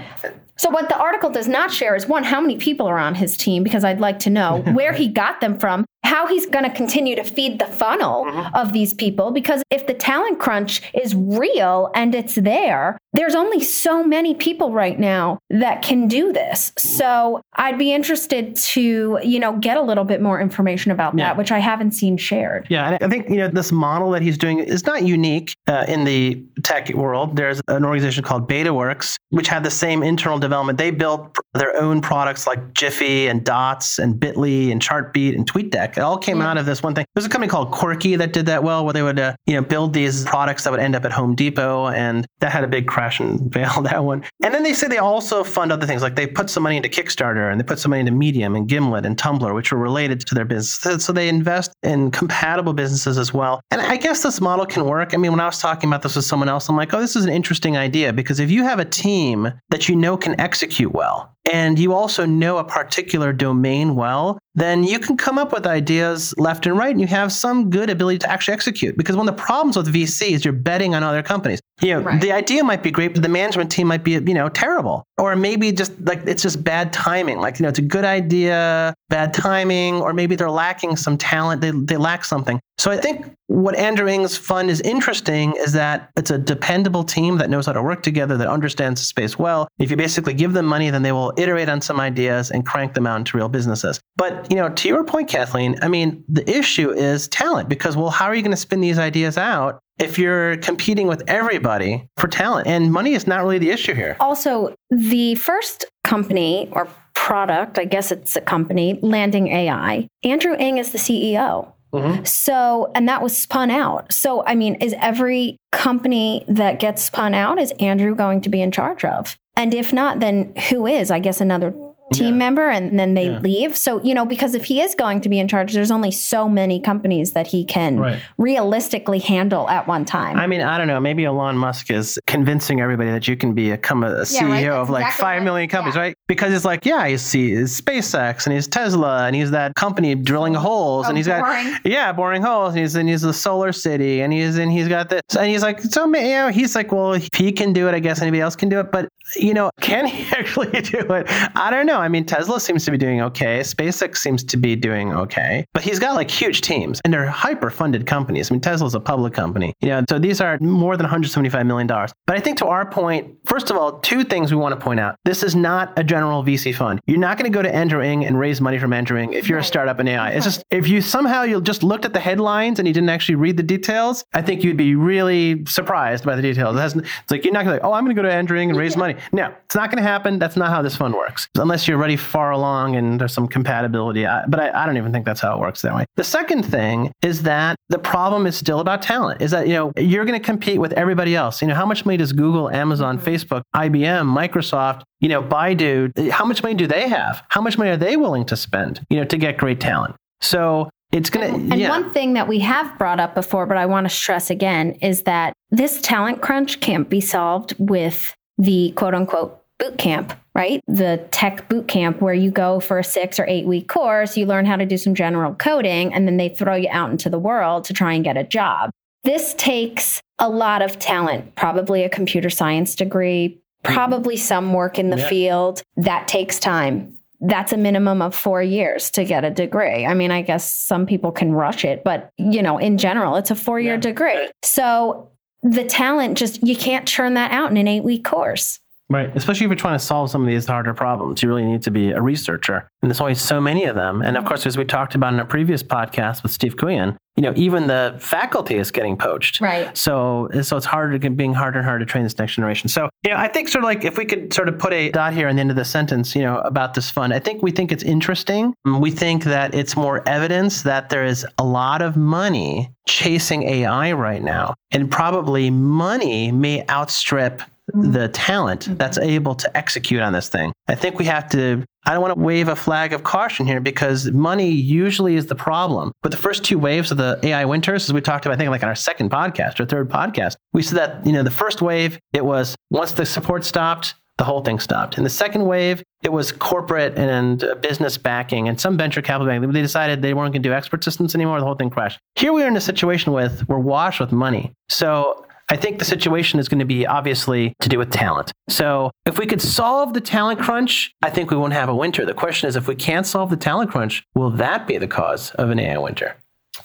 So 0.58 0.70
what 0.70 0.90
the 0.90 0.98
article 0.98 1.30
does 1.30 1.48
not 1.48 1.72
share 1.72 1.96
is 1.96 2.06
one, 2.06 2.24
how 2.24 2.42
many 2.42 2.58
people 2.58 2.86
are 2.86 3.00
on 3.00 3.16
his 3.16 3.38
team 3.38 3.64
because 3.64 3.84
I'd 3.86 4.02
like 4.02 4.20
to 4.20 4.30
know 4.30 4.62
where 4.74 4.94
he 4.94 5.08
got 5.08 5.40
them 5.40 5.58
from, 5.58 5.86
how 6.04 6.28
he's 6.28 6.46
going 6.46 6.66
to 6.66 6.76
continue 6.76 7.16
to 7.16 7.24
feed 7.24 7.60
the 7.60 7.66
funnel 7.66 8.26
mm-hmm. 8.26 8.56
of 8.56 8.74
these 8.74 8.94
people 8.94 9.32
because 9.32 9.64
if 9.70 9.88
the 9.88 9.94
talent 9.94 10.40
crunch 10.40 10.82
is 10.94 11.16
real 11.16 11.90
and 11.96 12.14
it's 12.16 12.36
there, 12.36 12.98
there's 13.14 13.36
only 13.36 13.60
so 13.62 14.04
many 14.04 14.34
people 14.34 14.72
right 14.72 15.00
now 15.00 15.40
that 15.50 15.82
can 15.82 16.08
do 16.08 16.32
this. 16.32 16.72
So 16.78 17.42
I'd 17.54 17.78
be 17.78 17.94
interested 17.94 18.56
to, 18.56 19.20
you 19.24 19.40
know, 19.40 19.58
get 19.58 19.78
a 19.78 19.82
little 19.82 20.04
bit 20.04 20.22
more 20.22 20.40
information 20.40 20.92
about 20.92 21.18
yeah. 21.18 21.26
that, 21.26 21.38
which 21.38 21.52
I 21.52 21.60
haven't 21.60 21.92
seen 21.92 22.18
shared. 22.18 22.68
Yeah, 22.70 22.92
and 22.92 23.04
I 23.04 23.08
think, 23.10 23.30
you 23.30 23.38
know, 23.38 23.48
this 23.50 23.72
model 23.72 24.12
that 24.12 24.22
he's 24.22 24.38
doing 24.38 24.60
is 24.60 24.86
not 24.86 25.04
unique 25.04 25.54
uh, 25.68 25.86
in 25.88 26.04
the 26.06 26.44
tech 26.64 26.90
world. 26.94 27.36
There's 27.36 27.62
an 27.68 27.84
organization 27.84 28.24
called 28.24 28.50
BetaWorks, 28.50 29.18
which 29.30 29.48
had 29.48 29.64
the 29.64 29.72
same 29.72 30.04
internal 30.04 30.40
development. 30.40 30.78
They 30.78 30.92
built 30.92 31.38
their 31.54 31.76
own 31.76 32.02
products 32.02 32.48
like 32.48 32.74
Giphy 32.74 33.30
and 33.30 33.44
Dots 33.44 34.00
and 34.00 34.16
Bitly 34.16 34.72
and 34.72 34.82
Chartbeat 34.82 35.36
and 35.36 35.52
TweetDeck. 35.52 35.98
It 35.98 36.00
all 36.00 36.18
came 36.18 36.38
yeah. 36.38 36.52
out 36.52 36.58
of 36.58 36.66
this 36.66 36.82
one 36.82 36.96
thing. 36.96 37.06
There's 37.14 37.26
a 37.26 37.30
company 37.30 37.50
called 37.50 37.72
Quirky 37.72 38.16
that 38.16 38.32
did 38.32 38.46
that 38.46 38.64
well, 38.64 38.86
where 38.86 38.94
they 38.94 39.04
would, 39.04 39.20
uh, 39.20 39.36
you 39.46 39.56
know, 39.56 39.62
build 39.62 39.94
these 39.94 40.24
products 40.24 40.64
that 40.64 40.72
would 40.72 40.80
end 40.80 40.96
up 40.96 41.04
at 41.04 41.12
Home 41.12 41.36
Depot, 41.36 41.88
and 41.88 42.26
that 42.40 42.52
had 42.52 42.64
a 42.64 42.68
big 42.68 42.88
crash 42.88 43.01
and 43.20 43.54
fail 43.54 43.82
that 43.82 44.04
one. 44.04 44.24
And 44.44 44.54
then 44.54 44.64
they 44.64 44.74
say 44.74 44.88
they 44.88 44.98
also 44.98 45.44
fund 45.44 45.72
other 45.72 45.86
things, 45.86 46.02
like 46.02 46.16
they 46.16 46.28
put 46.28 46.50
some 46.50 46.64
money 46.64 46.78
into 46.78 46.90
Kickstarter 46.90 47.52
and 47.52 47.60
they 47.60 47.64
put 47.64 47.80
some 47.80 47.90
money 47.92 48.02
into 48.02 48.12
Medium 48.12 48.56
and 48.56 48.68
Gimlet 48.68 49.06
and 49.06 49.18
Tumblr, 49.18 49.54
which 49.56 49.72
are 49.72 49.78
related 49.78 50.20
to 50.28 50.36
their 50.36 50.46
business. 50.46 51.04
So 51.04 51.14
they 51.14 51.30
invest 51.30 51.74
in 51.84 52.12
compatible 52.12 52.74
businesses 52.74 53.18
as 53.18 53.34
well. 53.34 53.62
And 53.72 53.82
I 53.82 53.98
guess 53.98 54.24
this 54.24 54.42
model 54.42 54.66
can 54.66 54.86
work. 54.86 55.14
I 55.14 55.18
mean, 55.18 55.32
when 55.32 55.40
I 55.40 55.46
was 55.46 55.60
talking 55.60 55.90
about 55.90 56.02
this 56.02 56.16
with 56.16 56.26
someone 56.26 56.50
else, 56.50 56.70
I'm 56.70 56.78
like, 56.78 56.94
oh, 56.94 57.00
this 57.00 57.16
is 57.16 57.26
an 57.26 57.34
interesting 57.34 57.78
idea 57.78 58.14
because 58.14 58.40
if 58.40 58.52
you 58.52 58.64
have 58.64 58.80
a 58.80 58.86
team 58.86 59.52
that 59.70 59.90
you 59.90 59.96
know 59.96 60.18
can 60.18 60.40
execute 60.40 60.92
well, 60.92 61.36
and 61.52 61.80
you 61.80 61.94
also 61.94 62.26
know 62.26 62.58
a 62.58 62.64
particular 62.64 63.34
domain 63.34 63.96
well, 63.96 64.40
then 64.54 64.84
you 64.84 65.00
can 65.00 65.18
come 65.18 65.38
up 65.38 65.52
with 65.52 65.66
ideas 65.66 66.34
left 66.38 66.66
and 66.66 66.78
right 66.78 66.92
and 66.92 67.02
you 67.02 67.08
have 67.08 67.32
some 67.32 67.70
good 67.70 67.90
ability 67.90 68.20
to 68.20 68.30
actually 68.30 68.54
execute. 68.54 68.96
Because 68.96 69.16
one 69.16 69.28
of 69.28 69.36
the 69.36 69.42
problems 69.42 69.76
with 69.76 69.94
VC 69.94 70.32
is 70.32 70.46
you're 70.46 70.54
betting 70.54 70.94
on 70.94 71.04
other 71.04 71.24
companies. 71.24 71.60
You 71.82 71.96
know, 71.96 72.02
Right. 72.02 72.22
the 72.22 72.32
idea 72.32 72.64
might 72.64 72.84
be 72.84 72.92
great, 72.92 73.14
but 73.14 73.24
the 73.24 73.30
management 73.30 73.72
team 73.72 73.88
might 73.88 74.04
be, 74.04 74.12
you 74.12 74.34
know, 74.34 74.50
terrible. 74.50 75.04
Or 75.18 75.36
maybe 75.36 75.72
just 75.72 75.94
like 76.02 76.22
it's 76.26 76.44
just 76.44 76.64
bad 76.64 76.94
timing. 76.94 77.40
Like, 77.40 77.60
you 77.60 77.64
know, 77.64 77.70
it's 77.70 77.80
a 77.80 77.84
good 77.84 78.06
idea, 78.06 78.94
bad 79.10 79.34
timing, 79.34 79.96
or 79.96 80.14
maybe 80.14 80.36
they're 80.36 80.50
lacking 80.52 80.96
some 80.96 81.18
talent. 81.18 81.62
They, 81.62 81.72
they 81.72 81.98
lack 81.98 82.24
something. 82.26 82.60
So 82.78 82.90
I 82.90 82.98
think 82.98 83.36
what 83.48 83.76
Andrew 83.76 84.08
Ng's 84.08 84.38
fund 84.38 84.70
is 84.72 84.82
interesting 84.82 85.54
is 85.58 85.74
that 85.74 86.10
it's 86.16 86.32
a 86.32 86.38
dependable 86.38 87.04
team 87.04 87.38
that 87.38 87.50
knows 87.50 87.66
how 87.68 87.74
to 87.74 87.82
work 87.84 88.02
together, 88.02 88.38
that 88.38 88.48
understands 88.48 89.02
the 89.02 89.06
space 89.06 89.38
well. 89.38 89.68
If 89.78 89.92
you 89.92 89.98
basically 89.98 90.34
give 90.34 90.54
them 90.54 90.66
money, 90.66 90.90
then 90.90 91.04
they 91.04 91.12
will 91.12 91.34
iterate 91.38 91.70
on 91.70 91.82
some 91.82 92.00
ideas 92.00 92.50
and 92.50 92.66
crank 92.66 92.94
them 92.94 93.06
out 93.06 93.18
into 93.18 93.38
real 93.38 93.50
businesses. 93.50 94.00
But, 94.16 94.50
you 94.50 94.58
know, 94.58 94.70
to 94.70 94.88
your 94.88 95.04
point, 95.04 95.30
Kathleen, 95.30 95.78
I 95.82 95.88
mean, 95.90 96.24
the 96.28 96.50
issue 96.50 96.90
is 96.92 97.28
talent 97.28 97.70
because, 97.70 97.96
well, 97.96 98.10
how 98.10 98.26
are 98.26 98.36
you 98.36 98.42
going 98.42 98.52
to 98.52 98.58
spin 98.58 98.82
these 98.82 98.98
ideas 98.98 99.38
out 99.38 99.80
if 100.02 100.18
you're 100.18 100.58
competing 100.58 101.08
with 101.08 101.24
everybody 101.28 102.08
for 102.18 102.28
talent? 102.28 102.68
And 102.68 102.92
money 102.92 103.14
is 103.14 103.28
not 103.28 103.42
really 103.42 103.60
the 103.60 103.70
issue 103.70 103.94
here. 103.94 104.18
Also, 104.20 104.74
the 104.90 105.36
first 105.36 105.86
company 106.04 106.70
or 106.72 106.88
product, 107.14 107.78
I 107.78 107.86
guess 107.86 108.12
it's 108.12 108.36
a 108.36 108.42
company, 108.42 109.00
Landing 109.02 109.48
AI, 109.50 110.08
Andrew 110.24 110.56
Ng 110.56 110.78
is 110.78 110.92
the 110.92 110.98
CEO. 110.98 111.74
Mhm. 111.94 112.26
So, 112.26 112.90
and 112.96 113.08
that 113.10 113.22
was 113.22 113.38
spun 113.38 113.70
out. 113.70 114.12
So, 114.14 114.44
I 114.46 114.56
mean, 114.56 114.76
is 114.76 114.96
every 115.00 115.58
company 115.72 116.46
that 116.48 116.80
gets 116.80 117.04
spun 117.04 117.34
out, 117.34 117.60
is 117.60 117.72
Andrew 117.80 118.16
going 118.16 118.42
to 118.42 118.50
be 118.50 118.62
in 118.62 118.72
charge 118.72 119.04
of? 119.04 119.38
And 119.58 119.74
if 119.74 119.92
not, 119.92 120.22
then 120.22 120.54
who 120.70 120.88
is? 120.88 121.12
I 121.12 121.20
guess 121.20 121.42
another 121.42 121.74
team 122.14 122.34
Yeah. 122.36 122.40
member 122.46 122.70
and 122.70 123.00
then 123.00 123.14
they 123.14 123.30
Yeah. 123.30 123.40
leave. 123.40 123.76
So, 123.78 124.02
you 124.04 124.14
know, 124.14 124.26
because 124.26 124.54
if 124.56 124.66
he 124.66 124.82
is 124.82 124.96
going 124.96 125.22
to 125.22 125.30
be 125.30 125.40
in 125.40 125.48
charge, 125.48 125.74
there's 125.74 125.92
only 125.92 126.12
so 126.12 126.48
many 126.50 126.80
companies 126.80 127.32
that 127.34 127.48
he 127.48 127.64
can 127.66 128.00
Right. 128.00 128.20
realistically 128.38 129.20
handle 129.20 129.70
at 129.70 129.88
one 129.88 130.06
time. 130.06 130.38
I 130.38 130.48
mean, 130.48 130.62
I 130.62 130.78
don't 130.78 130.88
know. 130.88 131.00
Maybe 131.00 131.26
Elon 131.26 131.58
Musk 131.58 131.90
is 131.92 132.20
convincing 132.28 132.82
everybody 132.82 133.10
that 133.12 133.28
you 133.28 133.36
can 133.38 133.54
be 133.54 133.72
a, 133.72 133.76
become 133.76 134.04
a, 134.04 134.08
a 134.08 134.22
CEO 134.26 134.50
right. 134.50 134.64
of 134.70 134.90
like 134.90 135.02
exactly 135.06 135.22
five 135.24 135.40
what- 135.42 135.46
million 135.46 135.70
companies, 135.70 135.96
yeah. 135.96 136.02
right? 136.02 136.16
Because 136.28 136.54
it's 136.54 136.66
like, 136.66 136.86
yeah, 136.86 137.08
he's, 137.08 137.32
he's 137.32 137.80
SpaceX 137.82 138.46
and 138.46 138.54
he's 138.54 138.68
Tesla 138.68 139.26
and 139.26 139.36
he's 139.36 139.52
that 139.52 139.74
company 139.76 140.14
drilling 140.16 140.56
oh, 140.56 140.60
holes 140.60 141.08
and 141.08 141.16
Oh, 141.16 141.18
he's 141.18 141.28
boring. 141.28 141.42
got 141.72 141.82
yeah, 141.86 142.12
boring 142.12 142.42
holes. 142.42 142.74
And 142.74 142.80
he's 142.82 142.96
and 142.96 143.08
he's 143.10 143.22
the 143.22 143.34
Solar 143.34 143.72
City 143.72 144.22
and 144.22 144.32
he's 144.34 144.58
and 144.58 144.72
he's 144.72 144.88
got 144.88 145.10
this 145.10 145.22
and 145.38 145.48
he's 145.50 145.64
like, 145.64 145.80
so 145.82 146.06
ma- 146.08 146.20
you 146.20 146.28
know, 146.30 146.50
he's 146.50 146.76
like, 146.76 146.92
well, 146.92 147.14
if 147.14 147.28
he 147.36 147.52
can 147.52 147.74
do 147.74 147.88
it, 147.88 147.96
I 147.96 148.00
guess 148.00 148.22
anybody 148.22 148.42
else 148.42 148.56
can 148.56 148.70
do 148.70 148.80
it. 148.80 148.92
But 148.92 149.08
you 149.36 149.54
know, 149.54 149.70
can 149.80 150.06
he 150.06 150.26
actually 150.36 150.82
do 150.82 151.00
it? 151.00 151.26
I 151.56 151.70
don't 151.72 151.86
know. 151.86 152.01
I 152.02 152.08
mean, 152.08 152.26
Tesla 152.26 152.60
seems 152.60 152.86
to 152.86 152.92
be 152.92 152.98
doing 152.98 153.22
okay. 153.22 153.60
SpaceX 153.62 154.18
seems 154.18 154.44
to 154.44 154.58
be 154.58 154.76
doing 154.76 155.14
okay, 155.14 155.66
but 155.74 155.84
he's 155.84 156.00
got 156.00 156.16
like 156.16 156.30
huge 156.30 156.62
teams 156.62 157.02
and 157.04 157.14
they're 157.14 157.26
hyper 157.26 157.70
funded 157.70 158.06
companies. 158.06 158.52
I 158.52 158.54
mean, 158.54 158.62
Tesla's 158.62 158.96
a 158.96 159.00
public 159.00 159.34
company, 159.34 159.74
you 159.82 159.90
know, 159.90 160.04
so 160.10 160.20
these 160.20 160.42
are 160.42 160.58
more 160.60 160.98
than 160.98 161.06
175 161.06 161.66
million 161.66 161.88
dollars. 161.88 162.14
But 162.28 162.38
I 162.38 162.40
think 162.40 162.58
to 162.60 162.68
our 162.68 162.90
point, 162.90 163.36
first 163.46 163.70
of 163.70 163.78
all, 163.78 164.00
two 164.00 164.24
things 164.24 164.52
we 164.52 164.58
want 164.58 164.78
to 164.78 164.84
point 164.84 165.00
out: 165.00 165.16
this 165.26 165.44
is 165.44 165.56
not 165.56 165.98
a 165.98 166.04
general 166.04 166.44
VC 166.44 166.74
fund. 166.76 167.00
You're 167.06 167.20
not 167.20 167.38
going 167.38 167.52
to 167.52 167.56
go 167.56 167.62
to 167.62 167.74
Andrew 167.74 168.02
Ng 168.02 168.26
and 168.26 168.38
raise 168.38 168.62
money 168.62 168.80
from 168.80 168.94
Andrew 168.94 169.20
Ng 169.20 169.34
if 169.34 169.48
you're 169.48 169.60
a 169.60 169.64
startup 169.64 170.00
in 170.00 170.08
AI. 170.08 170.32
It's 170.32 170.46
just 170.46 170.64
if 170.72 170.88
you 170.88 171.02
somehow 171.02 171.44
you 171.44 171.62
just 171.62 171.84
looked 171.84 172.06
at 172.06 172.14
the 172.14 172.20
headlines 172.20 172.80
and 172.80 172.88
you 172.88 172.94
didn't 172.94 173.10
actually 173.10 173.36
read 173.36 173.58
the 173.58 173.64
details, 173.64 174.24
I 174.34 174.42
think 174.42 174.64
you'd 174.64 174.78
be 174.78 174.96
really 174.96 175.66
surprised 175.66 176.26
by 176.26 176.36
the 176.36 176.42
details. 176.42 176.76
It 176.78 177.04
it's 177.04 177.32
like 177.32 177.44
you're 177.46 177.54
not 177.54 177.66
going 177.66 177.78
to 177.80 177.84
like, 177.84 177.90
oh, 177.90 177.94
I'm 177.94 178.04
going 178.04 178.16
to 178.16 178.22
go 178.22 178.28
to 178.28 178.34
Andrew 178.34 178.58
Ng 178.60 178.70
and 178.70 178.78
raise 178.80 178.98
money. 178.98 179.16
No, 179.32 179.54
it's 179.66 179.76
not 179.76 179.90
going 179.90 180.02
to 180.02 180.08
happen. 180.08 180.40
That's 180.40 180.58
not 180.58 180.70
how 180.70 180.82
this 180.82 180.96
fund 180.96 181.14
works, 181.14 181.48
unless 181.56 181.88
you're 181.88 181.91
already 181.92 182.16
far 182.16 182.52
along 182.52 182.96
and 182.96 183.20
there's 183.20 183.34
some 183.34 183.48
compatibility. 183.48 184.26
I, 184.26 184.46
but 184.48 184.60
I, 184.60 184.84
I 184.84 184.86
don't 184.86 184.98
even 184.98 185.12
think 185.12 185.26
that's 185.26 185.42
how 185.42 185.56
it 185.56 185.60
works 185.60 185.82
that 185.82 185.96
way. 185.96 186.06
The 186.16 186.24
second 186.24 186.64
thing 186.64 187.12
is 187.22 187.44
that 187.44 187.76
the 187.90 188.00
problem 188.00 188.48
is 188.48 188.56
still 188.56 188.80
about 188.80 189.02
talent. 189.02 189.42
Is 189.42 189.52
that 189.52 189.68
you 189.68 189.74
know 189.74 189.92
you're 189.98 190.26
going 190.26 190.40
to 190.40 190.46
compete 190.46 190.80
with 190.80 190.94
everybody 190.94 191.36
else. 191.36 191.62
You 191.62 191.68
know 191.68 191.76
how 191.76 191.86
much 191.86 192.06
money 192.06 192.18
does 192.18 192.34
Google, 192.34 192.70
Amazon, 192.70 193.20
Facebook, 193.20 193.64
IBM, 193.76 194.26
Microsoft, 194.26 195.04
you 195.20 195.30
know 195.30 195.42
Baidu? 195.42 196.30
How 196.30 196.46
much 196.46 196.64
money 196.64 196.76
do 196.76 196.88
they 196.88 197.08
have? 197.08 197.44
How 197.50 197.62
much 197.62 197.78
money 197.78 197.92
are 197.92 197.98
they 197.98 198.18
willing 198.18 198.46
to 198.46 198.56
spend? 198.56 199.06
You 199.10 199.18
know 199.18 199.26
to 199.26 199.38
get 199.38 199.58
great 199.58 199.80
talent. 199.80 200.16
So 200.42 200.90
it's 201.12 201.30
going 201.30 201.48
to 201.48 201.74
And 201.74 201.80
yeah. 201.80 201.90
one 201.90 202.12
thing 202.12 202.34
that 202.34 202.48
we 202.48 202.60
have 202.60 202.98
brought 202.98 203.20
up 203.20 203.36
before, 203.36 203.66
but 203.66 203.78
I 203.78 203.86
want 203.86 204.06
to 204.06 204.10
stress 204.10 204.50
again, 204.50 204.94
is 205.02 205.24
that 205.24 205.54
this 205.70 206.02
talent 206.02 206.42
crunch 206.42 206.80
can't 206.80 207.10
be 207.10 207.22
solved 207.22 207.76
with 207.78 208.36
the 208.58 208.92
quote 208.92 209.14
unquote 209.14 209.61
boot 209.82 209.98
camp, 209.98 210.34
right? 210.56 210.82
The 210.88 211.28
tech 211.32 211.68
boot 211.68 211.88
camp 211.88 212.22
where 212.22 212.34
you 212.34 212.52
go 212.52 212.80
for 212.80 213.00
a 213.00 213.04
six 213.04 213.40
or 213.40 213.46
eight 213.48 213.66
week 213.66 213.88
course, 213.88 214.38
you 214.38 214.46
learn 214.46 214.66
how 214.66 214.76
to 214.76 214.86
do 214.86 214.98
some 214.98 215.16
general 215.16 215.54
coding, 215.56 216.14
and 216.14 216.28
then 216.28 216.38
they 216.38 216.50
throw 216.50 216.76
you 216.76 216.88
out 216.92 217.12
into 217.12 217.30
the 217.30 217.40
world 217.40 217.84
to 217.86 217.94
try 217.94 218.14
and 218.14 218.24
get 218.24 218.38
a 218.38 218.44
job. 218.44 218.92
This 219.24 219.54
takes 219.56 220.22
a 220.40 220.50
lot 220.50 220.82
of 220.82 220.98
talent, 221.00 221.56
probably 221.56 222.04
a 222.04 222.10
computer 222.10 222.50
science 222.50 222.96
degree, 222.96 223.60
mm-hmm. 223.84 223.94
probably 223.94 224.38
some 224.38 224.74
work 224.74 224.98
in 224.98 225.10
the 225.10 225.18
Yeah. 225.18 225.30
field. 225.30 225.84
That 225.98 226.28
takes 226.28 226.60
time 226.60 227.18
that's 227.42 227.74
a 227.74 227.78
minimum 227.78 228.22
of 228.22 228.36
four 228.36 228.62
years 228.62 229.10
to 229.10 229.26
get 229.26 229.44
a 229.44 229.50
degree. 229.50 230.06
I 230.06 230.14
mean, 230.14 230.30
I 230.30 230.44
guess 230.44 230.70
some 230.70 231.08
people 231.08 231.32
can 231.32 231.52
rush 231.54 231.84
it, 231.84 232.04
but 232.04 232.30
you 232.38 232.62
know, 232.62 232.78
in 232.78 233.00
general, 233.00 233.36
it's 233.36 233.50
a 233.50 233.56
four 233.56 233.80
year 233.80 233.96
Yeah. 233.96 234.00
degree. 234.00 234.50
So 234.62 235.30
the 235.64 235.84
talent 235.84 236.38
just, 236.38 236.62
you 236.66 236.76
can't 236.76 237.08
churn 237.08 237.34
that 237.34 237.52
out 237.52 237.72
in 237.72 237.78
an 237.78 237.88
eight 237.88 238.04
week 238.04 238.24
course. 238.24 238.80
Right. 239.12 239.36
Especially 239.36 239.66
if 239.66 239.70
you're 239.70 239.76
trying 239.76 239.98
to 239.98 240.04
solve 240.04 240.30
some 240.30 240.42
of 240.42 240.48
these 240.48 240.66
harder 240.66 240.94
problems, 240.94 241.44
you 241.44 241.50
really 241.50 241.66
need 241.66 241.82
to 241.84 241.92
be 241.92 242.12
a 242.12 242.22
researcher. 242.22 242.88
And 243.02 243.12
there's 243.12 243.20
always 243.20 243.42
so 243.42 243.60
many 243.60 243.84
of 243.86 243.96
them. 243.96 244.22
And 244.22 244.38
of 244.38 244.42
mm-hmm. 244.42 244.48
course, 244.48 244.66
as 244.66 244.78
we 244.78 244.86
talked 244.86 245.16
about 245.16 245.34
in 245.34 245.40
a 245.40 245.46
previous 245.46 245.84
podcast 245.84 246.44
with 246.44 246.52
Steve 246.52 246.78
Kuyan, 246.78 247.18
you 247.36 247.44
know, 247.44 247.54
even 247.56 247.88
the 247.88 248.18
faculty 248.20 248.76
is 248.76 248.92
getting 248.92 249.18
poached. 249.18 249.62
Right. 249.62 249.96
So, 249.98 250.50
so 250.62 250.78
it's 250.78 250.86
harder 250.86 251.18
to 251.18 251.30
being 251.30 251.54
harder 251.54 251.80
and 251.80 251.86
harder 251.86 252.06
to 252.06 252.10
train 252.10 252.24
this 252.24 252.38
next 252.38 252.56
generation. 252.56 252.90
So, 252.90 253.10
you 253.24 253.32
know, 253.32 253.38
I 253.38 253.48
think 253.48 253.70
sort 253.70 253.84
of 253.84 253.88
like 253.88 254.04
if 254.04 254.18
we 254.18 254.26
could 254.26 254.54
sort 254.54 254.68
of 254.68 254.78
put 254.78 254.94
a 254.94 255.10
dot 255.12 255.34
here 255.34 255.48
on 255.48 255.56
the 255.56 255.62
end 255.62 255.70
of 255.70 255.78
the 255.78 255.86
sentence, 255.86 256.36
you 256.36 256.42
know, 256.42 256.60
about 256.60 256.94
this 256.94 257.10
fund, 257.10 257.34
I 257.34 257.40
think 257.40 257.64
we 257.64 257.72
think 257.72 257.92
it's 257.92 258.04
interesting. 258.04 258.74
Mm, 258.86 259.00
we 259.00 259.12
think 259.12 259.46
that 259.46 259.74
it's 259.74 259.96
more 259.96 260.28
evidence 260.28 260.84
that 260.84 261.10
there 261.10 261.26
is 261.26 261.46
a 261.58 261.64
lot 261.64 262.02
of 262.02 262.18
money 262.18 262.92
chasing 263.08 263.64
AI 263.64 264.12
right 264.12 264.44
now, 264.44 264.74
and 264.92 265.10
probably 265.10 265.70
money 265.70 266.52
may 266.52 266.86
outstrip 266.90 267.62
the 267.94 268.30
talent 268.30 268.88
that's 268.98 269.18
able 269.18 269.56
to 269.56 269.78
execute 269.78 270.22
on 270.22 270.34
this 270.34 270.50
thing. 270.50 270.74
I 270.88 270.96
think 270.96 271.20
we 271.20 271.26
have 271.26 271.50
to. 271.50 271.84
I 272.06 272.14
don't 272.14 272.22
want 272.22 272.34
to 272.36 272.40
wave 272.40 272.68
a 272.68 272.76
flag 272.76 273.14
of 273.14 273.24
caution 273.24 273.68
here 273.68 273.80
because 273.80 274.32
money 274.32 274.70
usually 274.70 275.36
is 275.36 275.46
the 275.46 275.56
problem. 275.56 276.12
But 276.24 276.32
the 276.32 276.38
first 276.38 276.64
two 276.64 276.80
waves 276.80 277.12
of 277.12 277.18
the 277.18 277.40
AI 277.44 277.66
winters, 277.66 278.10
as 278.10 278.14
we 278.14 278.22
talked 278.22 278.46
about, 278.46 278.56
I 278.56 278.58
think 278.58 278.72
like 278.72 278.82
on 278.82 278.90
our 278.90 278.96
second 278.96 279.30
podcast 279.30 279.80
or 279.80 279.86
third 279.86 280.10
podcast, 280.10 280.56
we 280.74 280.82
said 280.82 280.98
that, 280.98 281.26
you 281.28 281.32
know, 281.32 281.44
the 281.44 281.52
first 281.52 281.82
wave, 281.82 282.20
it 282.34 282.44
was 282.44 282.76
once 282.90 283.12
the 283.12 283.26
support 283.26 283.64
stopped, 283.64 284.16
the 284.38 284.46
whole 284.46 284.62
thing 284.62 284.80
stopped. 284.80 285.20
In 285.20 285.24
the 285.24 285.30
second 285.30 285.68
wave, 285.68 286.02
it 286.24 286.32
was 286.32 286.52
corporate 286.52 287.16
and 287.16 287.64
uh, 287.64 287.76
business 287.76 288.18
backing 288.18 288.68
and 288.68 288.82
some 288.82 288.98
venture 288.98 289.22
capital 289.22 289.46
bank. 289.46 289.72
They 289.72 289.82
decided 289.84 290.24
they 290.24 290.34
weren't 290.34 290.54
going 290.54 290.64
to 290.64 290.70
do 290.70 290.74
expert 290.74 291.04
systems 291.04 291.36
anymore. 291.36 291.60
The 291.60 291.66
whole 291.66 291.76
thing 291.76 291.92
crashed. 291.92 292.20
Here 292.36 292.52
we 292.52 292.64
are 292.64 292.68
in 292.68 292.76
a 292.76 292.82
situation 292.82 293.34
with 293.34 293.68
we're 293.68 293.78
washed 293.78 294.20
with 294.20 294.32
money. 294.32 294.74
So 294.90 295.46
I 295.72 295.78
think 295.78 296.00
the 296.00 296.06
situation 296.06 296.60
is 296.60 296.68
going 296.68 296.80
to 296.80 296.86
be 296.86 297.08
obviously 297.08 297.74
to 297.80 297.88
do 297.88 297.98
with 297.98 298.12
talent. 298.12 298.52
So 298.68 299.10
if 299.26 299.40
we 299.40 299.46
could 299.46 299.62
solve 299.62 300.14
the 300.14 300.20
talent 300.20 300.60
crunch, 300.60 301.14
I 301.22 301.30
think 301.30 301.50
we 301.50 301.56
won't 301.56 301.72
have 301.72 301.88
a 301.88 301.96
winter. 301.96 302.26
The 302.26 302.34
question 302.34 302.68
is, 302.68 302.76
if 302.76 302.90
we 302.90 302.96
can't 302.96 303.26
solve 303.26 303.50
the 303.50 303.56
talent 303.56 303.90
crunch, 303.90 304.22
will 304.36 304.50
that 304.52 304.86
be 304.86 304.98
the 304.98 305.08
cause 305.08 305.52
of 305.52 305.70
an 305.70 305.80
AI 305.80 305.98
winter? 305.98 306.36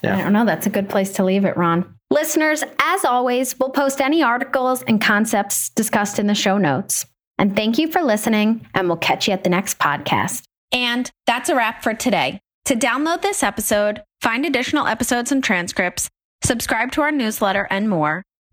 Yeah. 0.05 0.17
I 0.17 0.23
don't 0.23 0.33
know. 0.33 0.45
That's 0.45 0.69
a 0.69 0.71
good 0.71 0.89
place 0.89 1.11
to 1.15 1.25
leave 1.25 1.45
it, 1.45 1.57
Ron. 1.57 1.97
Listeners, 2.13 2.63
as 2.79 3.05
always, 3.05 3.59
we'll 3.59 3.71
post 3.71 4.01
any 4.01 4.23
articles 4.23 4.83
and 4.83 5.01
concepts 5.01 5.71
discussed 5.71 6.21
in 6.21 6.29
the 6.29 6.35
show 6.37 6.57
notes. 6.57 7.07
And 7.39 7.57
thank 7.57 7.79
you 7.79 7.91
for 7.91 8.03
listening, 8.03 8.69
and 8.73 8.87
we'll 8.87 8.99
catch 8.99 9.27
you 9.27 9.35
at 9.35 9.43
the 9.43 9.51
next 9.51 9.81
podcast. 9.81 10.45
And 10.71 11.11
that's 11.27 11.49
a 11.49 11.57
wrap 11.57 11.83
for 11.83 11.93
today. 11.93 12.39
To 12.67 12.77
download 12.77 13.23
this 13.23 13.43
episode, 13.43 14.05
find 14.21 14.47
additional 14.47 14.87
episodes 14.87 15.33
and 15.33 15.43
transcripts, 15.43 16.09
subscribe 16.45 16.93
to 16.93 17.03
our 17.03 17.11
newsletter, 17.11 17.67
and 17.69 17.91
more, 17.91 18.23